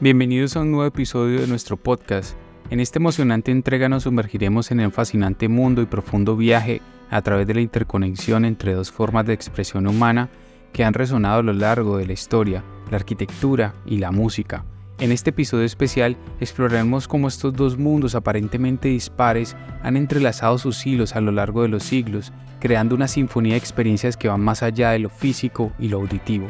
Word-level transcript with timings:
Bienvenidos 0.00 0.56
a 0.56 0.60
un 0.60 0.70
nuevo 0.70 0.86
episodio 0.86 1.40
de 1.40 1.48
nuestro 1.48 1.76
podcast. 1.76 2.36
En 2.70 2.78
esta 2.78 3.00
emocionante 3.00 3.50
entrega 3.50 3.88
nos 3.88 4.04
sumergiremos 4.04 4.70
en 4.70 4.78
el 4.78 4.92
fascinante 4.92 5.48
mundo 5.48 5.82
y 5.82 5.86
profundo 5.86 6.36
viaje 6.36 6.80
a 7.10 7.20
través 7.22 7.48
de 7.48 7.54
la 7.54 7.62
interconexión 7.62 8.44
entre 8.44 8.74
dos 8.74 8.92
formas 8.92 9.26
de 9.26 9.32
expresión 9.32 9.88
humana 9.88 10.28
que 10.72 10.84
han 10.84 10.94
resonado 10.94 11.40
a 11.40 11.42
lo 11.42 11.52
largo 11.52 11.96
de 11.96 12.06
la 12.06 12.12
historia, 12.12 12.62
la 12.92 12.98
arquitectura 12.98 13.74
y 13.86 13.98
la 13.98 14.12
música. 14.12 14.64
En 15.00 15.10
este 15.10 15.30
episodio 15.30 15.64
especial 15.64 16.16
exploraremos 16.38 17.08
cómo 17.08 17.26
estos 17.26 17.54
dos 17.54 17.76
mundos 17.76 18.14
aparentemente 18.14 18.86
dispares 18.86 19.56
han 19.82 19.96
entrelazado 19.96 20.58
sus 20.58 20.86
hilos 20.86 21.16
a 21.16 21.20
lo 21.20 21.32
largo 21.32 21.62
de 21.62 21.70
los 21.70 21.82
siglos, 21.82 22.32
creando 22.60 22.94
una 22.94 23.08
sinfonía 23.08 23.54
de 23.54 23.58
experiencias 23.58 24.16
que 24.16 24.28
van 24.28 24.42
más 24.42 24.62
allá 24.62 24.90
de 24.90 25.00
lo 25.00 25.10
físico 25.10 25.72
y 25.76 25.88
lo 25.88 25.96
auditivo. 25.96 26.46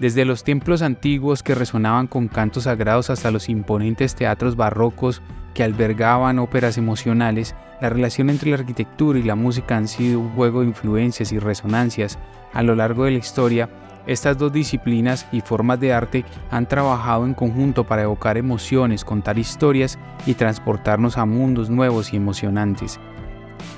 Desde 0.00 0.24
los 0.24 0.44
templos 0.44 0.82
antiguos 0.82 1.42
que 1.42 1.54
resonaban 1.54 2.06
con 2.06 2.28
cantos 2.28 2.64
sagrados 2.64 3.10
hasta 3.10 3.30
los 3.30 3.48
imponentes 3.48 4.14
teatros 4.14 4.56
barrocos 4.56 5.22
que 5.54 5.62
albergaban 5.62 6.38
óperas 6.38 6.78
emocionales, 6.78 7.54
la 7.80 7.90
relación 7.90 8.30
entre 8.30 8.50
la 8.50 8.56
arquitectura 8.56 9.18
y 9.18 9.22
la 9.22 9.34
música 9.34 9.76
han 9.76 9.88
sido 9.88 10.20
un 10.20 10.30
juego 10.30 10.60
de 10.60 10.68
influencias 10.68 11.32
y 11.32 11.38
resonancias 11.38 12.18
a 12.52 12.62
lo 12.62 12.74
largo 12.74 13.04
de 13.04 13.12
la 13.12 13.18
historia 13.18 13.68
estas 14.06 14.36
dos 14.36 14.52
disciplinas 14.52 15.26
y 15.32 15.40
formas 15.40 15.80
de 15.80 15.94
arte 15.94 16.24
han 16.50 16.68
trabajado 16.68 17.24
en 17.24 17.32
conjunto 17.32 17.84
para 17.84 18.02
evocar 18.02 18.36
emociones, 18.36 19.02
contar 19.02 19.38
historias 19.38 19.98
y 20.26 20.34
transportarnos 20.34 21.16
a 21.16 21.24
mundos 21.24 21.70
nuevos 21.70 22.12
y 22.12 22.16
emocionantes. 22.16 23.00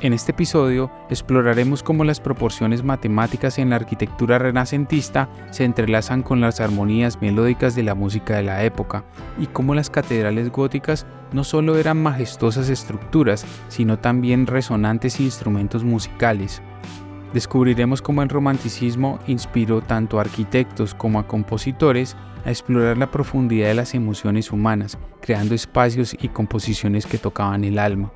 En 0.00 0.12
este 0.12 0.32
episodio 0.32 0.90
exploraremos 1.08 1.82
cómo 1.82 2.04
las 2.04 2.20
proporciones 2.20 2.82
matemáticas 2.82 3.58
en 3.58 3.70
la 3.70 3.76
arquitectura 3.76 4.38
renacentista 4.38 5.28
se 5.50 5.64
entrelazan 5.64 6.22
con 6.22 6.40
las 6.40 6.60
armonías 6.60 7.20
melódicas 7.22 7.74
de 7.74 7.82
la 7.82 7.94
música 7.94 8.36
de 8.36 8.42
la 8.42 8.62
época 8.62 9.04
y 9.38 9.46
cómo 9.46 9.74
las 9.74 9.88
catedrales 9.88 10.52
góticas 10.52 11.06
no 11.32 11.44
solo 11.44 11.76
eran 11.78 12.02
majestuosas 12.02 12.68
estructuras, 12.68 13.46
sino 13.68 13.98
también 13.98 14.46
resonantes 14.46 15.18
instrumentos 15.18 15.82
musicales. 15.82 16.62
Descubriremos 17.32 18.02
cómo 18.02 18.22
el 18.22 18.28
romanticismo 18.28 19.18
inspiró 19.26 19.80
tanto 19.80 20.18
a 20.18 20.22
arquitectos 20.22 20.94
como 20.94 21.18
a 21.18 21.26
compositores 21.26 22.16
a 22.44 22.50
explorar 22.50 22.96
la 22.96 23.10
profundidad 23.10 23.68
de 23.68 23.74
las 23.74 23.94
emociones 23.94 24.52
humanas, 24.52 24.96
creando 25.20 25.54
espacios 25.54 26.16
y 26.20 26.28
composiciones 26.28 27.06
que 27.06 27.18
tocaban 27.18 27.64
el 27.64 27.78
alma. 27.78 28.12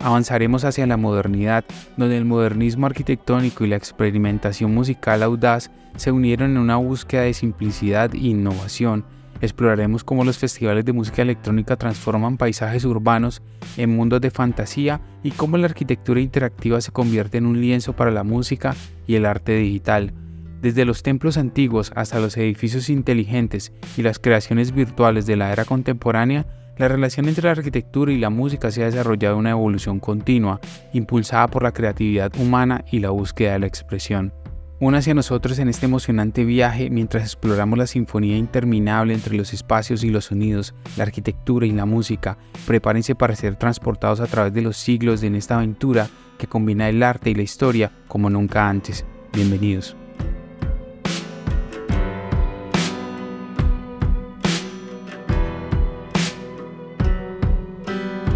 Avanzaremos 0.00 0.64
hacia 0.64 0.86
la 0.86 0.96
modernidad, 0.96 1.64
donde 1.96 2.16
el 2.16 2.24
modernismo 2.24 2.86
arquitectónico 2.86 3.64
y 3.64 3.68
la 3.68 3.76
experimentación 3.76 4.74
musical 4.74 5.22
audaz 5.22 5.70
se 5.96 6.10
unieron 6.10 6.52
en 6.52 6.58
una 6.58 6.76
búsqueda 6.76 7.22
de 7.22 7.34
simplicidad 7.34 8.14
e 8.14 8.18
innovación, 8.18 9.04
Exploraremos 9.40 10.04
cómo 10.04 10.24
los 10.24 10.38
festivales 10.38 10.84
de 10.84 10.92
música 10.92 11.22
electrónica 11.22 11.76
transforman 11.76 12.36
paisajes 12.36 12.84
urbanos 12.84 13.42
en 13.78 13.96
mundos 13.96 14.20
de 14.20 14.30
fantasía 14.30 15.00
y 15.22 15.30
cómo 15.30 15.56
la 15.56 15.66
arquitectura 15.66 16.20
interactiva 16.20 16.80
se 16.80 16.92
convierte 16.92 17.38
en 17.38 17.46
un 17.46 17.60
lienzo 17.60 17.94
para 17.94 18.10
la 18.10 18.22
música 18.22 18.74
y 19.06 19.14
el 19.14 19.24
arte 19.24 19.56
digital. 19.56 20.12
Desde 20.60 20.84
los 20.84 21.02
templos 21.02 21.38
antiguos 21.38 21.90
hasta 21.96 22.20
los 22.20 22.36
edificios 22.36 22.90
inteligentes 22.90 23.72
y 23.96 24.02
las 24.02 24.18
creaciones 24.18 24.72
virtuales 24.72 25.24
de 25.24 25.36
la 25.36 25.52
era 25.52 25.64
contemporánea, 25.64 26.46
la 26.80 26.88
relación 26.88 27.28
entre 27.28 27.44
la 27.44 27.50
arquitectura 27.50 28.10
y 28.10 28.16
la 28.16 28.30
música 28.30 28.70
se 28.70 28.82
ha 28.82 28.86
desarrollado 28.86 29.36
una 29.36 29.50
evolución 29.50 30.00
continua, 30.00 30.60
impulsada 30.94 31.46
por 31.46 31.62
la 31.62 31.72
creatividad 31.72 32.32
humana 32.38 32.86
y 32.90 33.00
la 33.00 33.10
búsqueda 33.10 33.52
de 33.52 33.58
la 33.58 33.66
expresión. 33.66 34.32
Una 34.80 34.98
hacia 34.98 35.12
nosotros 35.12 35.58
en 35.58 35.68
este 35.68 35.84
emocionante 35.84 36.42
viaje 36.42 36.88
mientras 36.88 37.24
exploramos 37.24 37.78
la 37.78 37.86
sinfonía 37.86 38.38
interminable 38.38 39.12
entre 39.12 39.36
los 39.36 39.52
espacios 39.52 40.02
y 40.04 40.08
los 40.08 40.24
sonidos, 40.24 40.74
la 40.96 41.04
arquitectura 41.04 41.66
y 41.66 41.72
la 41.72 41.84
música. 41.84 42.38
Prepárense 42.66 43.14
para 43.14 43.36
ser 43.36 43.56
transportados 43.56 44.20
a 44.20 44.26
través 44.26 44.54
de 44.54 44.62
los 44.62 44.78
siglos 44.78 45.22
en 45.22 45.34
esta 45.34 45.56
aventura 45.56 46.08
que 46.38 46.46
combina 46.46 46.88
el 46.88 47.02
arte 47.02 47.28
y 47.28 47.34
la 47.34 47.42
historia 47.42 47.92
como 48.08 48.30
nunca 48.30 48.70
antes. 48.70 49.04
Bienvenidos. 49.34 49.94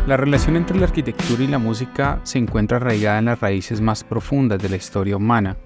La 0.07 0.17
relación 0.17 0.57
entre 0.57 0.79
la 0.79 0.87
arquitectura 0.87 1.43
y 1.43 1.47
la 1.47 1.59
música 1.59 2.21
se 2.25 2.39
encuentra 2.39 2.77
arraigada 2.77 3.19
en 3.19 3.25
las 3.27 3.41
raíces 3.41 3.81
más 3.81 4.05
profundas 4.05 4.61
de 4.61 4.69
la 4.69 4.77
historia 4.77 5.17
humana 5.17 5.57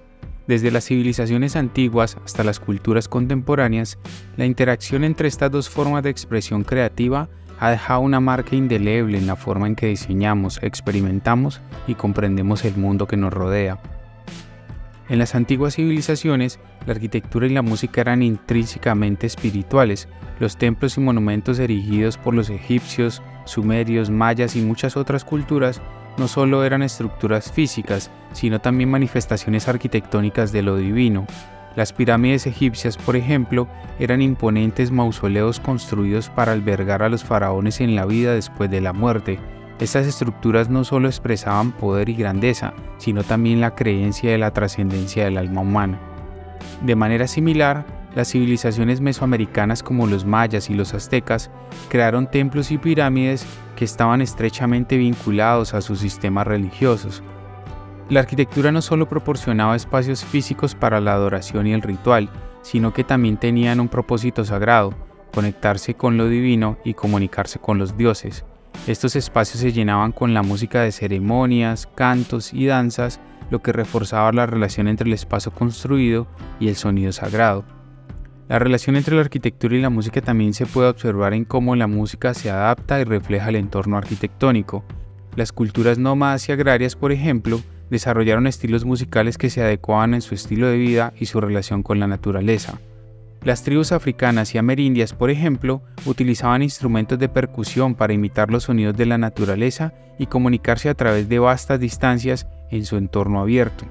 desde 0.49 0.71
las 0.71 0.85
civilizaciones 0.85 1.55
antiguas 1.55 2.17
hasta 2.25 2.43
las 2.43 2.59
culturas 2.59 3.07
contemporáneas, 3.07 3.99
la 4.35 4.47
interacción 4.47 5.03
entre 5.03 5.27
estas 5.27 5.51
dos 5.51 5.69
formas 5.69 6.01
de 6.01 6.09
expresión 6.09 6.63
creativa 6.63 7.29
ha 7.59 7.69
dejado 7.69 7.99
una 7.99 8.19
marca 8.19 8.55
indeleble 8.55 9.19
en 9.19 9.27
la 9.27 9.35
forma 9.35 9.67
en 9.67 9.75
que 9.75 9.85
diseñamos, 9.85 10.57
experimentamos 10.63 11.61
y 11.85 11.93
comprendemos 11.93 12.65
el 12.65 12.75
mundo 12.77 13.05
que 13.05 13.15
nos 13.15 13.31
rodea. 13.31 13.77
En 15.09 15.17
las 15.17 15.33
antiguas 15.33 15.75
civilizaciones, 15.75 16.59
la 16.85 16.93
arquitectura 16.93 17.47
y 17.47 17.49
la 17.49 17.63
música 17.63 18.01
eran 18.01 18.21
intrínsecamente 18.21 19.25
espirituales. 19.25 20.07
Los 20.39 20.55
templos 20.55 20.97
y 20.97 21.01
monumentos 21.01 21.57
erigidos 21.57 22.17
por 22.17 22.35
los 22.35 22.51
egipcios, 22.51 23.23
sumerios, 23.45 24.11
mayas 24.11 24.55
y 24.55 24.61
muchas 24.61 24.95
otras 24.95 25.25
culturas 25.25 25.81
no 26.19 26.27
solo 26.27 26.63
eran 26.63 26.83
estructuras 26.83 27.51
físicas, 27.51 28.11
sino 28.33 28.59
también 28.59 28.91
manifestaciones 28.91 29.67
arquitectónicas 29.67 30.51
de 30.51 30.61
lo 30.61 30.77
divino. 30.77 31.25
Las 31.75 31.91
pirámides 31.91 32.45
egipcias, 32.45 32.97
por 32.97 33.15
ejemplo, 33.15 33.67
eran 33.99 34.21
imponentes 34.21 34.91
mausoleos 34.91 35.59
construidos 35.59 36.29
para 36.29 36.51
albergar 36.51 37.01
a 37.01 37.09
los 37.09 37.23
faraones 37.23 37.81
en 37.81 37.95
la 37.95 38.05
vida 38.05 38.33
después 38.33 38.69
de 38.69 38.81
la 38.81 38.93
muerte. 38.93 39.39
Estas 39.79 40.05
estructuras 40.05 40.69
no 40.69 40.83
solo 40.83 41.07
expresaban 41.07 41.71
poder 41.71 42.09
y 42.09 42.15
grandeza, 42.15 42.73
sino 42.97 43.23
también 43.23 43.61
la 43.61 43.75
creencia 43.75 44.29
de 44.29 44.37
la 44.37 44.51
trascendencia 44.51 45.23
del 45.23 45.37
alma 45.37 45.61
humana. 45.61 45.99
De 46.81 46.95
manera 46.95 47.27
similar, 47.27 47.85
las 48.13 48.29
civilizaciones 48.29 48.99
mesoamericanas 48.99 49.81
como 49.81 50.05
los 50.05 50.25
mayas 50.25 50.69
y 50.69 50.73
los 50.73 50.93
aztecas 50.93 51.49
crearon 51.87 52.29
templos 52.29 52.71
y 52.71 52.77
pirámides 52.77 53.45
que 53.77 53.85
estaban 53.85 54.21
estrechamente 54.21 54.97
vinculados 54.97 55.73
a 55.73 55.81
sus 55.81 55.99
sistemas 55.99 56.45
religiosos. 56.45 57.23
La 58.09 58.19
arquitectura 58.21 58.73
no 58.73 58.81
solo 58.81 59.07
proporcionaba 59.07 59.77
espacios 59.77 60.25
físicos 60.25 60.75
para 60.75 60.99
la 60.99 61.13
adoración 61.13 61.67
y 61.67 61.73
el 61.73 61.83
ritual, 61.83 62.29
sino 62.63 62.91
que 62.91 63.05
también 63.05 63.37
tenían 63.37 63.79
un 63.79 63.87
propósito 63.87 64.43
sagrado, 64.43 64.93
conectarse 65.33 65.93
con 65.93 66.17
lo 66.17 66.27
divino 66.27 66.77
y 66.83 66.95
comunicarse 66.95 67.59
con 67.59 67.77
los 67.77 67.95
dioses. 67.95 68.43
Estos 68.87 69.15
espacios 69.15 69.59
se 69.59 69.71
llenaban 69.71 70.11
con 70.11 70.33
la 70.33 70.41
música 70.41 70.81
de 70.81 70.91
ceremonias, 70.91 71.87
cantos 71.95 72.53
y 72.53 72.65
danzas, 72.65 73.19
lo 73.51 73.61
que 73.61 73.71
reforzaba 73.71 74.31
la 74.31 74.45
relación 74.45 74.87
entre 74.87 75.07
el 75.07 75.13
espacio 75.13 75.51
construido 75.51 76.27
y 76.59 76.69
el 76.69 76.75
sonido 76.75 77.11
sagrado. 77.11 77.65
La 78.47 78.57
relación 78.57 78.95
entre 78.95 79.15
la 79.15 79.21
arquitectura 79.21 79.75
y 79.75 79.81
la 79.81 79.91
música 79.91 80.21
también 80.21 80.53
se 80.55 80.65
puede 80.65 80.89
observar 80.89 81.33
en 81.33 81.45
cómo 81.45 81.75
la 81.75 81.85
música 81.85 82.33
se 82.33 82.49
adapta 82.49 82.99
y 82.99 83.03
refleja 83.03 83.49
el 83.49 83.57
entorno 83.57 83.95
arquitectónico. 83.95 84.83
Las 85.35 85.51
culturas 85.51 85.99
nómadas 85.99 86.49
y 86.49 86.51
agrarias, 86.51 86.95
por 86.95 87.11
ejemplo, 87.11 87.61
desarrollaron 87.91 88.47
estilos 88.47 88.85
musicales 88.85 89.37
que 89.37 89.51
se 89.51 89.61
adecuaban 89.61 90.15
en 90.15 90.21
su 90.21 90.33
estilo 90.33 90.67
de 90.67 90.77
vida 90.77 91.13
y 91.19 91.27
su 91.27 91.39
relación 91.39 91.83
con 91.83 91.99
la 91.99 92.07
naturaleza. 92.07 92.79
Las 93.43 93.63
tribus 93.63 93.93
africanas 93.93 94.53
y 94.53 94.57
amerindias, 94.57 95.13
por 95.13 95.29
ejemplo, 95.29 95.81
utilizaban 96.05 96.61
instrumentos 96.61 97.17
de 97.19 97.29
percusión 97.29 97.95
para 97.95 98.13
imitar 98.13 98.51
los 98.51 98.63
sonidos 98.63 98.97
de 98.97 99.05
la 99.05 99.17
naturaleza 99.17 99.93
y 100.17 100.25
comunicarse 100.25 100.89
a 100.89 100.93
través 100.93 101.29
de 101.29 101.39
vastas 101.39 101.79
distancias 101.79 102.47
en 102.69 102.83
su 102.83 102.97
entorno 102.97 103.39
abierto. 103.39 103.85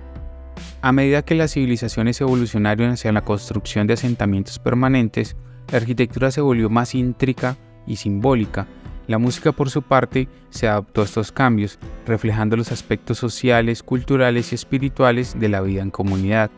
A 0.83 0.93
medida 0.93 1.23
que 1.23 1.35
las 1.35 1.55
civilizaciones 1.55 2.21
evolucionaron 2.21 2.91
hacia 2.91 3.11
la 3.11 3.23
construcción 3.23 3.87
de 3.87 3.95
asentamientos 3.95 4.59
permanentes, 4.59 5.35
la 5.73 5.79
arquitectura 5.79 6.31
se 6.31 6.43
volvió 6.43 6.69
más 6.69 6.95
íntrica 6.95 7.57
y 7.87 7.97
simbólica. 7.97 8.67
La 9.07 9.17
música, 9.17 9.53
por 9.53 9.71
su 9.71 9.81
parte, 9.81 10.29
se 10.51 10.69
adaptó 10.69 11.01
a 11.01 11.05
estos 11.05 11.33
cambios, 11.33 11.79
reflejando 12.07 12.57
los 12.57 12.71
aspectos 12.71 13.17
sociales, 13.17 13.83
culturales 13.83 14.53
y 14.53 14.55
espirituales 14.55 15.41
de 15.41 15.49
la 15.49 15.63
vida 15.63 15.81
en 15.81 15.91
comunidad. 15.91 16.51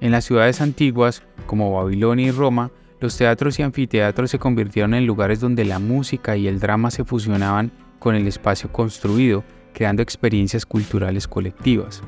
En 0.00 0.10
las 0.10 0.24
ciudades 0.24 0.62
antiguas, 0.62 1.22
como 1.46 1.72
Babilonia 1.72 2.28
y 2.28 2.30
Roma, 2.30 2.70
los 3.00 3.16
teatros 3.16 3.58
y 3.58 3.62
anfiteatros 3.62 4.30
se 4.30 4.38
convirtieron 4.38 4.94
en 4.94 5.06
lugares 5.06 5.40
donde 5.40 5.64
la 5.64 5.78
música 5.78 6.36
y 6.36 6.48
el 6.48 6.60
drama 6.60 6.90
se 6.90 7.04
fusionaban 7.04 7.70
con 7.98 8.14
el 8.14 8.26
espacio 8.26 8.70
construido, 8.72 9.44
creando 9.72 10.02
experiencias 10.02 10.64
culturales 10.64 11.28
colectivas. 11.28 12.02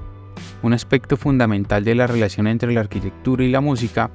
Un 0.62 0.72
aspecto 0.72 1.16
fundamental 1.16 1.84
de 1.84 1.94
la 1.94 2.06
relación 2.06 2.46
entre 2.46 2.72
la 2.72 2.80
arquitectura 2.80 3.44
y 3.44 3.50
la 3.50 3.60
música 3.60 4.10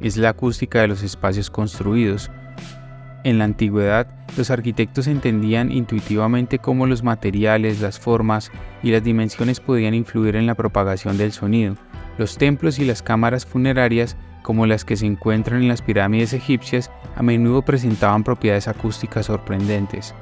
es 0.00 0.16
la 0.16 0.30
acústica 0.30 0.80
de 0.80 0.88
los 0.88 1.02
espacios 1.02 1.50
construidos. 1.50 2.30
En 3.24 3.38
la 3.38 3.44
antigüedad, 3.44 4.06
los 4.36 4.50
arquitectos 4.50 5.06
entendían 5.06 5.72
intuitivamente 5.72 6.58
cómo 6.58 6.86
los 6.86 7.02
materiales, 7.02 7.80
las 7.80 7.98
formas 7.98 8.52
y 8.82 8.90
las 8.90 9.02
dimensiones 9.02 9.58
podían 9.58 9.94
influir 9.94 10.36
en 10.36 10.46
la 10.46 10.54
propagación 10.54 11.18
del 11.18 11.32
sonido. 11.32 11.76
Los 12.18 12.38
templos 12.38 12.78
y 12.78 12.84
las 12.84 13.02
cámaras 13.02 13.44
funerarias, 13.44 14.16
como 14.46 14.64
las 14.64 14.84
que 14.84 14.94
se 14.94 15.06
encuentran 15.06 15.62
en 15.62 15.66
las 15.66 15.82
pirámides 15.82 16.32
egipcias, 16.32 16.92
a 17.16 17.22
menudo 17.24 17.62
presentaban 17.62 18.22
propiedades 18.22 18.68
acústicas 18.68 19.26
sorprendentes. 19.26 20.14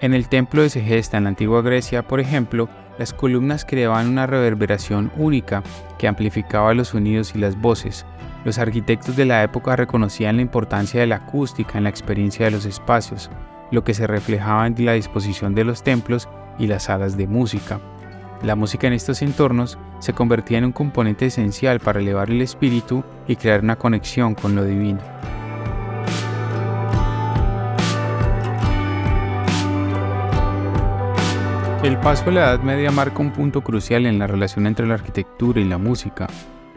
En 0.00 0.12
el 0.12 0.28
templo 0.28 0.62
de 0.62 0.70
Segesta 0.70 1.18
en 1.18 1.22
la 1.22 1.28
antigua 1.28 1.62
Grecia, 1.62 2.02
por 2.02 2.18
ejemplo, 2.18 2.68
las 2.98 3.14
columnas 3.14 3.64
creaban 3.64 4.08
una 4.08 4.26
reverberación 4.26 5.12
única 5.16 5.62
que 5.98 6.08
amplificaba 6.08 6.74
los 6.74 6.88
sonidos 6.88 7.32
y 7.36 7.38
las 7.38 7.54
voces. 7.60 8.04
Los 8.44 8.58
arquitectos 8.58 9.14
de 9.14 9.26
la 9.26 9.44
época 9.44 9.76
reconocían 9.76 10.34
la 10.34 10.42
importancia 10.42 10.98
de 10.98 11.06
la 11.06 11.16
acústica 11.16 11.78
en 11.78 11.84
la 11.84 11.90
experiencia 11.90 12.46
de 12.46 12.50
los 12.50 12.64
espacios, 12.64 13.30
lo 13.70 13.84
que 13.84 13.94
se 13.94 14.08
reflejaba 14.08 14.66
en 14.66 14.84
la 14.84 14.94
disposición 14.94 15.54
de 15.54 15.62
los 15.62 15.84
templos 15.84 16.28
y 16.58 16.66
las 16.66 16.82
salas 16.82 17.16
de 17.16 17.28
música. 17.28 17.78
La 18.42 18.56
música 18.56 18.86
en 18.86 18.94
estos 18.94 19.20
entornos 19.20 19.78
se 19.98 20.14
convertía 20.14 20.56
en 20.56 20.64
un 20.64 20.72
componente 20.72 21.26
esencial 21.26 21.78
para 21.78 22.00
elevar 22.00 22.30
el 22.30 22.40
espíritu 22.40 23.04
y 23.28 23.36
crear 23.36 23.60
una 23.62 23.76
conexión 23.76 24.34
con 24.34 24.54
lo 24.54 24.64
divino. 24.64 24.98
El 31.82 31.98
paso 31.98 32.28
a 32.28 32.32
la 32.32 32.40
Edad 32.40 32.60
Media 32.60 32.90
marca 32.90 33.20
un 33.20 33.30
punto 33.30 33.62
crucial 33.62 34.06
en 34.06 34.18
la 34.18 34.26
relación 34.26 34.66
entre 34.66 34.86
la 34.86 34.94
arquitectura 34.94 35.60
y 35.60 35.64
la 35.64 35.76
música. 35.76 36.26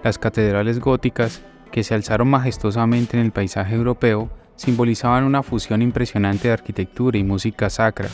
Las 0.03 0.17
catedrales 0.17 0.79
góticas, 0.79 1.43
que 1.71 1.83
se 1.83 1.93
alzaron 1.93 2.29
majestuosamente 2.29 3.17
en 3.17 3.25
el 3.25 3.31
paisaje 3.31 3.75
europeo, 3.75 4.29
simbolizaban 4.57 5.23
una 5.23 5.43
fusión 5.43 5.81
impresionante 5.81 6.49
de 6.49 6.53
arquitectura 6.53 7.17
y 7.17 7.23
música 7.23 7.69
sacra. 7.69 8.09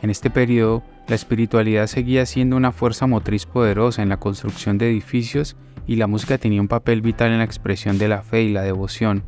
En 0.00 0.10
este 0.10 0.30
periodo, 0.30 0.82
la 1.08 1.14
espiritualidad 1.14 1.86
seguía 1.86 2.24
siendo 2.26 2.56
una 2.56 2.70
fuerza 2.70 3.06
motriz 3.06 3.46
poderosa 3.46 4.02
en 4.02 4.08
la 4.08 4.18
construcción 4.18 4.78
de 4.78 4.88
edificios 4.88 5.56
y 5.86 5.96
la 5.96 6.06
música 6.06 6.38
tenía 6.38 6.60
un 6.60 6.68
papel 6.68 7.00
vital 7.00 7.32
en 7.32 7.38
la 7.38 7.44
expresión 7.44 7.98
de 7.98 8.08
la 8.08 8.22
fe 8.22 8.42
y 8.42 8.52
la 8.52 8.62
devoción. 8.62 9.24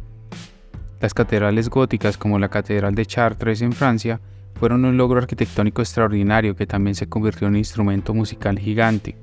Las 1.00 1.14
catedrales 1.14 1.70
góticas 1.70 2.18
como 2.18 2.38
la 2.38 2.50
Catedral 2.50 2.94
de 2.94 3.06
Chartres 3.06 3.62
en 3.62 3.72
Francia 3.72 4.20
fueron 4.54 4.84
un 4.84 4.98
logro 4.98 5.18
arquitectónico 5.18 5.80
extraordinario 5.80 6.54
que 6.54 6.66
también 6.66 6.94
se 6.94 7.08
convirtió 7.08 7.46
en 7.46 7.54
un 7.54 7.58
instrumento 7.58 8.12
musical 8.12 8.58
gigante. 8.58 9.16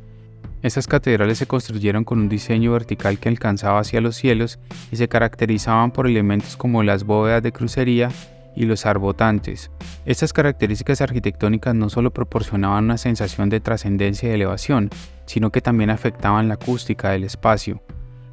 Estas 0.63 0.87
catedrales 0.87 1.37
se 1.37 1.45
construyeron 1.45 2.03
con 2.03 2.17
un 2.17 2.29
diseño 2.29 2.71
vertical 2.71 3.19
que 3.19 3.29
alcanzaba 3.29 3.79
hacia 3.79 4.01
los 4.01 4.15
cielos 4.15 4.57
y 4.91 4.95
se 4.95 5.07
caracterizaban 5.07 5.91
por 5.91 6.07
elementos 6.07 6.57
como 6.57 6.81
las 6.81 7.03
bóvedas 7.03 7.43
de 7.43 7.51
crucería 7.51 8.09
y 8.57 8.65
los 8.65 8.85
arbotantes. 8.85 9.71
Estas 10.05 10.33
características 10.33 11.01
arquitectónicas 11.01 11.75
no 11.75 11.89
solo 11.89 12.11
proporcionaban 12.11 12.85
una 12.85 12.97
sensación 12.97 13.49
de 13.49 13.59
trascendencia 13.59 14.29
y 14.29 14.33
elevación, 14.33 14.89
sino 15.25 15.51
que 15.51 15.61
también 15.61 15.91
afectaban 15.91 16.47
la 16.47 16.55
acústica 16.55 17.11
del 17.11 17.23
espacio. 17.23 17.81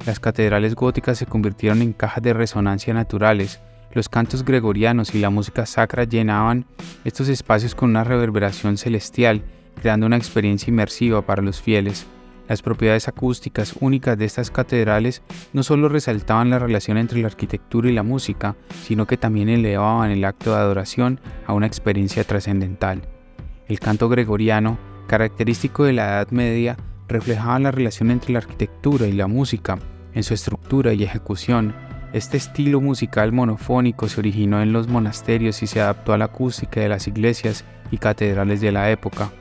Las 0.05 0.19
catedrales 0.19 0.75
góticas 0.75 1.19
se 1.19 1.27
convirtieron 1.27 1.81
en 1.81 1.93
cajas 1.93 2.23
de 2.23 2.33
resonancia 2.33 2.93
naturales, 2.93 3.61
los 3.93 4.09
cantos 4.09 4.43
gregorianos 4.43 5.15
y 5.15 5.19
la 5.19 5.29
música 5.29 5.65
sacra 5.65 6.03
llenaban 6.03 6.65
estos 7.05 7.29
espacios 7.29 7.75
con 7.75 7.91
una 7.91 8.03
reverberación 8.03 8.77
celestial, 8.77 9.41
creando 9.79 10.05
una 10.05 10.17
experiencia 10.17 10.69
inmersiva 10.69 11.21
para 11.21 11.41
los 11.41 11.61
fieles. 11.61 12.05
Las 12.47 12.61
propiedades 12.61 13.07
acústicas 13.07 13.75
únicas 13.79 14.17
de 14.17 14.25
estas 14.25 14.51
catedrales 14.51 15.23
no 15.53 15.63
solo 15.63 15.89
resaltaban 15.89 16.49
la 16.49 16.59
relación 16.59 16.97
entre 16.97 17.21
la 17.21 17.27
arquitectura 17.27 17.89
y 17.89 17.93
la 17.93 18.03
música, 18.03 18.55
sino 18.83 19.07
que 19.07 19.17
también 19.17 19.49
elevaban 19.49 20.11
el 20.11 20.23
acto 20.25 20.51
de 20.51 20.57
adoración 20.57 21.19
a 21.47 21.53
una 21.53 21.67
experiencia 21.67 22.23
trascendental. 22.23 23.01
El 23.67 23.79
canto 23.79 24.09
gregoriano, 24.09 24.77
característico 25.07 25.85
de 25.85 25.93
la 25.93 26.05
Edad 26.05 26.29
Media, 26.29 26.77
reflejaba 27.07 27.59
la 27.59 27.71
relación 27.71 28.11
entre 28.11 28.33
la 28.33 28.39
arquitectura 28.39 29.07
y 29.07 29.13
la 29.13 29.27
música, 29.27 29.79
en 30.13 30.23
su 30.23 30.33
estructura 30.33 30.93
y 30.93 31.03
ejecución, 31.03 31.73
este 32.15 32.37
estilo 32.37 32.79
musical 32.79 33.33
monofónico 33.33 34.07
se 34.07 34.21
originó 34.21 34.61
en 34.61 34.71
los 34.71 34.87
monasterios 34.87 35.61
y 35.61 35.67
se 35.67 35.81
adaptó 35.81 36.13
a 36.13 36.17
la 36.17 36.25
acústica 36.25 36.79
de 36.79 36.87
las 36.87 37.09
iglesias 37.09 37.65
y 37.91 37.97
catedrales 37.97 38.61
de 38.61 38.71
la 38.71 38.89
época. 38.89 39.31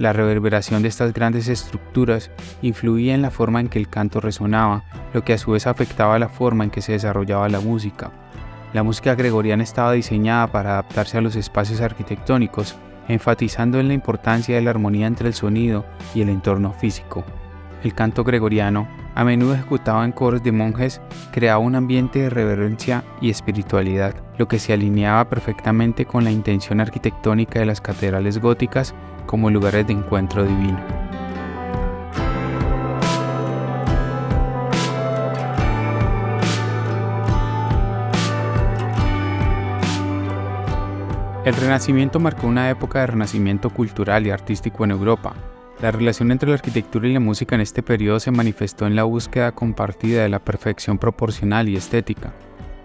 La 0.00 0.14
reverberación 0.14 0.80
de 0.80 0.88
estas 0.88 1.12
grandes 1.12 1.46
estructuras 1.46 2.30
influía 2.62 3.14
en 3.14 3.20
la 3.20 3.30
forma 3.30 3.60
en 3.60 3.68
que 3.68 3.78
el 3.78 3.90
canto 3.90 4.18
resonaba, 4.18 4.82
lo 5.12 5.24
que 5.24 5.34
a 5.34 5.38
su 5.38 5.50
vez 5.50 5.66
afectaba 5.66 6.18
la 6.18 6.30
forma 6.30 6.64
en 6.64 6.70
que 6.70 6.80
se 6.80 6.92
desarrollaba 6.92 7.50
la 7.50 7.60
música. 7.60 8.10
La 8.72 8.82
música 8.82 9.14
gregoriana 9.14 9.62
estaba 9.62 9.92
diseñada 9.92 10.46
para 10.46 10.70
adaptarse 10.70 11.18
a 11.18 11.20
los 11.20 11.36
espacios 11.36 11.82
arquitectónicos, 11.82 12.76
enfatizando 13.08 13.78
en 13.78 13.88
la 13.88 13.94
importancia 13.94 14.54
de 14.54 14.62
la 14.62 14.70
armonía 14.70 15.06
entre 15.06 15.28
el 15.28 15.34
sonido 15.34 15.84
y 16.14 16.22
el 16.22 16.30
entorno 16.30 16.72
físico. 16.72 17.22
El 17.82 17.94
canto 17.94 18.24
gregoriano 18.24 18.86
a 19.14 19.24
menudo 19.24 19.54
ejecutado 19.54 20.04
en 20.04 20.12
coros 20.12 20.42
de 20.42 20.52
monjes, 20.52 21.00
creaba 21.32 21.58
un 21.58 21.74
ambiente 21.74 22.20
de 22.20 22.30
reverencia 22.30 23.04
y 23.20 23.30
espiritualidad, 23.30 24.14
lo 24.38 24.48
que 24.48 24.58
se 24.58 24.72
alineaba 24.72 25.28
perfectamente 25.28 26.06
con 26.06 26.24
la 26.24 26.30
intención 26.30 26.80
arquitectónica 26.80 27.58
de 27.58 27.66
las 27.66 27.80
catedrales 27.80 28.38
góticas 28.38 28.94
como 29.26 29.50
lugares 29.50 29.86
de 29.86 29.92
encuentro 29.92 30.44
divino. 30.44 30.80
El 41.44 41.54
Renacimiento 41.56 42.20
marcó 42.20 42.46
una 42.46 42.70
época 42.70 43.00
de 43.00 43.08
renacimiento 43.08 43.70
cultural 43.70 44.26
y 44.26 44.30
artístico 44.30 44.84
en 44.84 44.92
Europa, 44.92 45.34
la 45.82 45.90
relación 45.90 46.30
entre 46.30 46.48
la 46.48 46.56
arquitectura 46.56 47.08
y 47.08 47.14
la 47.14 47.20
música 47.20 47.54
en 47.54 47.62
este 47.62 47.82
periodo 47.82 48.20
se 48.20 48.30
manifestó 48.30 48.86
en 48.86 48.96
la 48.96 49.04
búsqueda 49.04 49.52
compartida 49.52 50.22
de 50.22 50.28
la 50.28 50.38
perfección 50.38 50.98
proporcional 50.98 51.68
y 51.70 51.76
estética. 51.76 52.34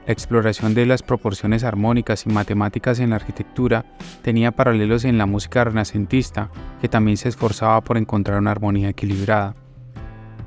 La 0.08 0.14
exploración 0.14 0.74
de 0.74 0.86
las 0.86 1.04
proporciones 1.04 1.64
armónicas 1.64 2.26
y 2.26 2.30
matemáticas 2.30 3.00
en 3.00 3.10
la 3.10 3.18
arquitectura 3.18 3.86
tenía 4.22 4.52
paralelos 4.52 5.04
en 5.04 5.18
la 5.18 5.26
música 5.26 5.64
renacentista, 5.64 6.50
que 6.80 6.88
también 6.88 7.18
se 7.18 7.28
esforzaba 7.28 7.82
por 7.82 7.98
encontrar 7.98 8.40
una 8.40 8.52
armonía 8.52 8.90
equilibrada. 8.90 9.56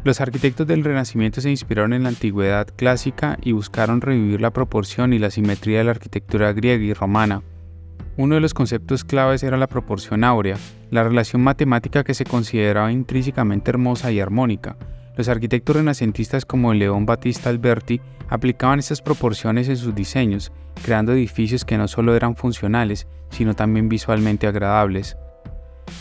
Los 0.05 0.21
arquitectos 0.21 0.67
del 0.67 0.85
Renacimiento 0.85 1.41
se 1.41 1.51
inspiraron 1.51 1.93
en 1.93 2.05
la 2.05 2.09
antigüedad 2.09 2.69
clásica 2.77 3.37
y 3.43 3.53
buscaron 3.53 4.01
revivir 4.01 4.41
la 4.41 4.53
proporción 4.53 5.13
y 5.13 5.19
la 5.19 5.31
simetría 5.31 5.79
de 5.79 5.85
la 5.85 5.91
arquitectura 5.91 6.53
griega 6.53 6.85
y 6.85 6.95
romana, 6.95 7.43
uno 8.17 8.35
de 8.35 8.41
los 8.41 8.55
conceptos 8.55 9.05
claves 9.05 9.43
era 9.43 9.57
la 9.57 9.67
proporción 9.67 10.25
áurea, 10.25 10.57
la 10.91 11.05
relación 11.05 11.43
matemática 11.43 12.05
que 12.05 12.15
se 12.15 12.25
consideraba 12.25 12.91
intrínsecamente 12.91 13.71
hermosa 13.71 14.11
y 14.11 14.21
armónica. 14.21 14.77
Los 15.17 15.29
arquitectos 15.29 15.77
renacentistas 15.77 16.45
como 16.45 16.75
León 16.75 17.07
Battista 17.07 17.51
Alberti 17.51 18.01
aplicaban 18.29 18.79
estas 18.79 19.03
proporciones 19.03 19.69
en 19.69 19.77
sus 19.77 19.95
diseños, 19.95 20.53
creando 20.85 21.13
edificios 21.13 21.65
que 21.65 21.79
no 21.79 21.89
solo 21.89 22.15
eran 22.15 22.37
funcionales, 22.37 23.07
sino 23.31 23.55
también 23.55 23.89
visualmente 23.89 24.47
agradables. 24.47 25.17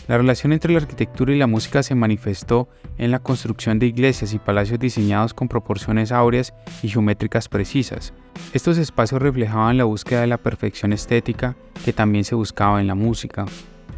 La 0.08 0.18
relación 0.18 0.54
entre 0.54 0.72
la 0.72 0.80
arquitectura 0.80 1.34
y 1.34 1.38
la 1.38 1.48
música 1.48 1.84
se 1.84 1.96
manifestó 1.96 2.68
en 2.98 3.12
la 3.12 3.20
construcción 3.20 3.80
de 3.80 3.88
iglesias 3.88 4.34
y 4.34 4.40
palacios 4.40 4.80
diseñados 4.80 5.34
con 5.34 5.48
proporciones 5.48 6.12
áureas 6.12 6.54
y 6.82 6.90
geométricas 6.90 7.50
precisas. 7.50 8.14
Estos 8.54 8.78
espacios 8.78 9.22
reflejaban 9.22 9.78
la 9.78 9.84
búsqueda 9.84 10.22
de 10.22 10.28
la 10.28 10.38
perfección 10.38 10.94
estética 10.94 11.56
que 11.84 11.94
también 11.94 12.24
se 12.24 12.36
buscaba 12.36 12.82
en 12.82 12.88
la 12.88 12.96
música. 12.96 13.46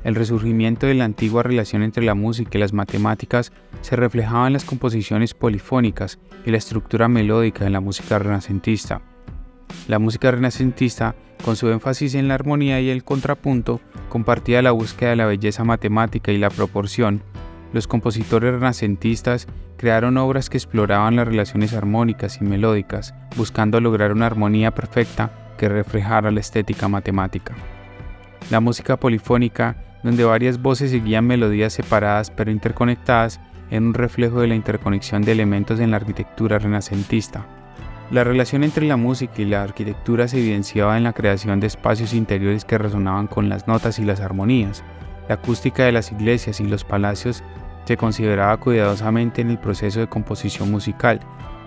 El 0.03 0.15
resurgimiento 0.15 0.87
de 0.87 0.93
la 0.93 1.05
antigua 1.05 1.43
relación 1.43 1.83
entre 1.83 2.03
la 2.05 2.15
música 2.15 2.57
y 2.57 2.61
las 2.61 2.73
matemáticas 2.73 3.51
se 3.81 3.95
reflejaba 3.95 4.47
en 4.47 4.53
las 4.53 4.63
composiciones 4.63 5.33
polifónicas 5.33 6.19
y 6.45 6.51
la 6.51 6.57
estructura 6.57 7.07
melódica 7.07 7.65
de 7.65 7.69
la 7.69 7.81
música 7.81 8.17
renacentista. 8.17 9.01
La 9.87 9.99
música 9.99 10.31
renacentista, 10.31 11.15
con 11.43 11.55
su 11.55 11.69
énfasis 11.69 12.15
en 12.15 12.27
la 12.27 12.35
armonía 12.35 12.79
y 12.79 12.89
el 12.89 13.03
contrapunto, 13.03 13.81
compartía 14.07 14.61
la 14.61 14.71
búsqueda 14.71 15.11
de 15.11 15.15
la 15.17 15.25
belleza 15.25 15.63
matemática 15.63 16.31
y 16.31 16.37
la 16.37 16.49
proporción. 16.49 17.21
Los 17.73 17.87
compositores 17.87 18.53
renacentistas 18.53 19.47
crearon 19.79 20.17
obras 20.17 20.49
que 20.49 20.57
exploraban 20.57 21.15
las 21.15 21.25
relaciones 21.25 21.73
armónicas 21.73 22.41
y 22.41 22.43
melódicas, 22.43 23.15
buscando 23.37 23.79
lograr 23.79 24.11
una 24.11 24.25
armonía 24.25 24.71
perfecta 24.71 25.31
que 25.57 25.69
reflejara 25.69 26.31
la 26.31 26.41
estética 26.41 26.89
matemática. 26.89 27.53
La 28.49 28.59
música 28.59 28.97
polifónica, 28.97 29.77
donde 30.03 30.25
varias 30.25 30.61
voces 30.61 30.91
seguían 30.91 31.25
melodías 31.25 31.71
separadas 31.71 32.29
pero 32.29 32.51
interconectadas, 32.51 33.39
era 33.71 33.79
un 33.79 33.93
reflejo 33.93 34.41
de 34.41 34.47
la 34.47 34.55
interconexión 34.55 35.21
de 35.21 35.31
elementos 35.31 35.79
en 35.79 35.91
la 35.91 35.97
arquitectura 35.97 36.59
renacentista. 36.59 37.45
La 38.11 38.25
relación 38.25 38.65
entre 38.65 38.85
la 38.85 38.97
música 38.97 39.41
y 39.41 39.45
la 39.45 39.63
arquitectura 39.63 40.27
se 40.27 40.39
evidenciaba 40.39 40.97
en 40.97 41.05
la 41.05 41.13
creación 41.13 41.61
de 41.61 41.67
espacios 41.67 42.13
interiores 42.13 42.65
que 42.65 42.77
resonaban 42.77 43.27
con 43.27 43.47
las 43.47 43.65
notas 43.65 43.97
y 43.97 44.03
las 44.03 44.19
armonías. 44.19 44.83
La 45.29 45.35
acústica 45.35 45.85
de 45.85 45.93
las 45.93 46.11
iglesias 46.11 46.59
y 46.59 46.65
los 46.65 46.83
palacios 46.83 47.43
se 47.89 47.97
consideraba 47.97 48.55
cuidadosamente 48.57 49.41
en 49.41 49.49
el 49.49 49.57
proceso 49.57 49.99
de 49.99 50.07
composición 50.07 50.69
musical. 50.69 51.19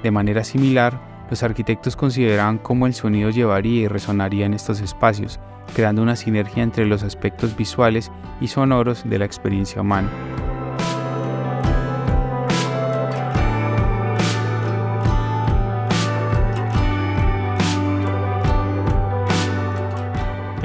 De 0.05 0.12
manera 0.12 0.45
similar, 0.45 1.00
los 1.29 1.43
arquitectos 1.43 1.97
consideraban 1.97 2.59
cómo 2.59 2.87
el 2.87 2.95
sonido 2.95 3.31
llevaría 3.31 3.81
y 3.81 3.88
resonaría 3.88 4.47
en 4.47 4.55
estos 4.55 4.81
espacios, 4.81 5.41
creando 5.75 6.00
una 6.00 6.14
sinergia 6.14 6.62
entre 6.62 6.87
los 6.87 7.02
aspectos 7.02 7.57
visuales 7.57 8.12
y 8.41 8.47
sonoros 8.47 9.02
de 9.05 9.19
la 9.19 9.25
experiencia 9.25 9.83
humana. 9.83 10.09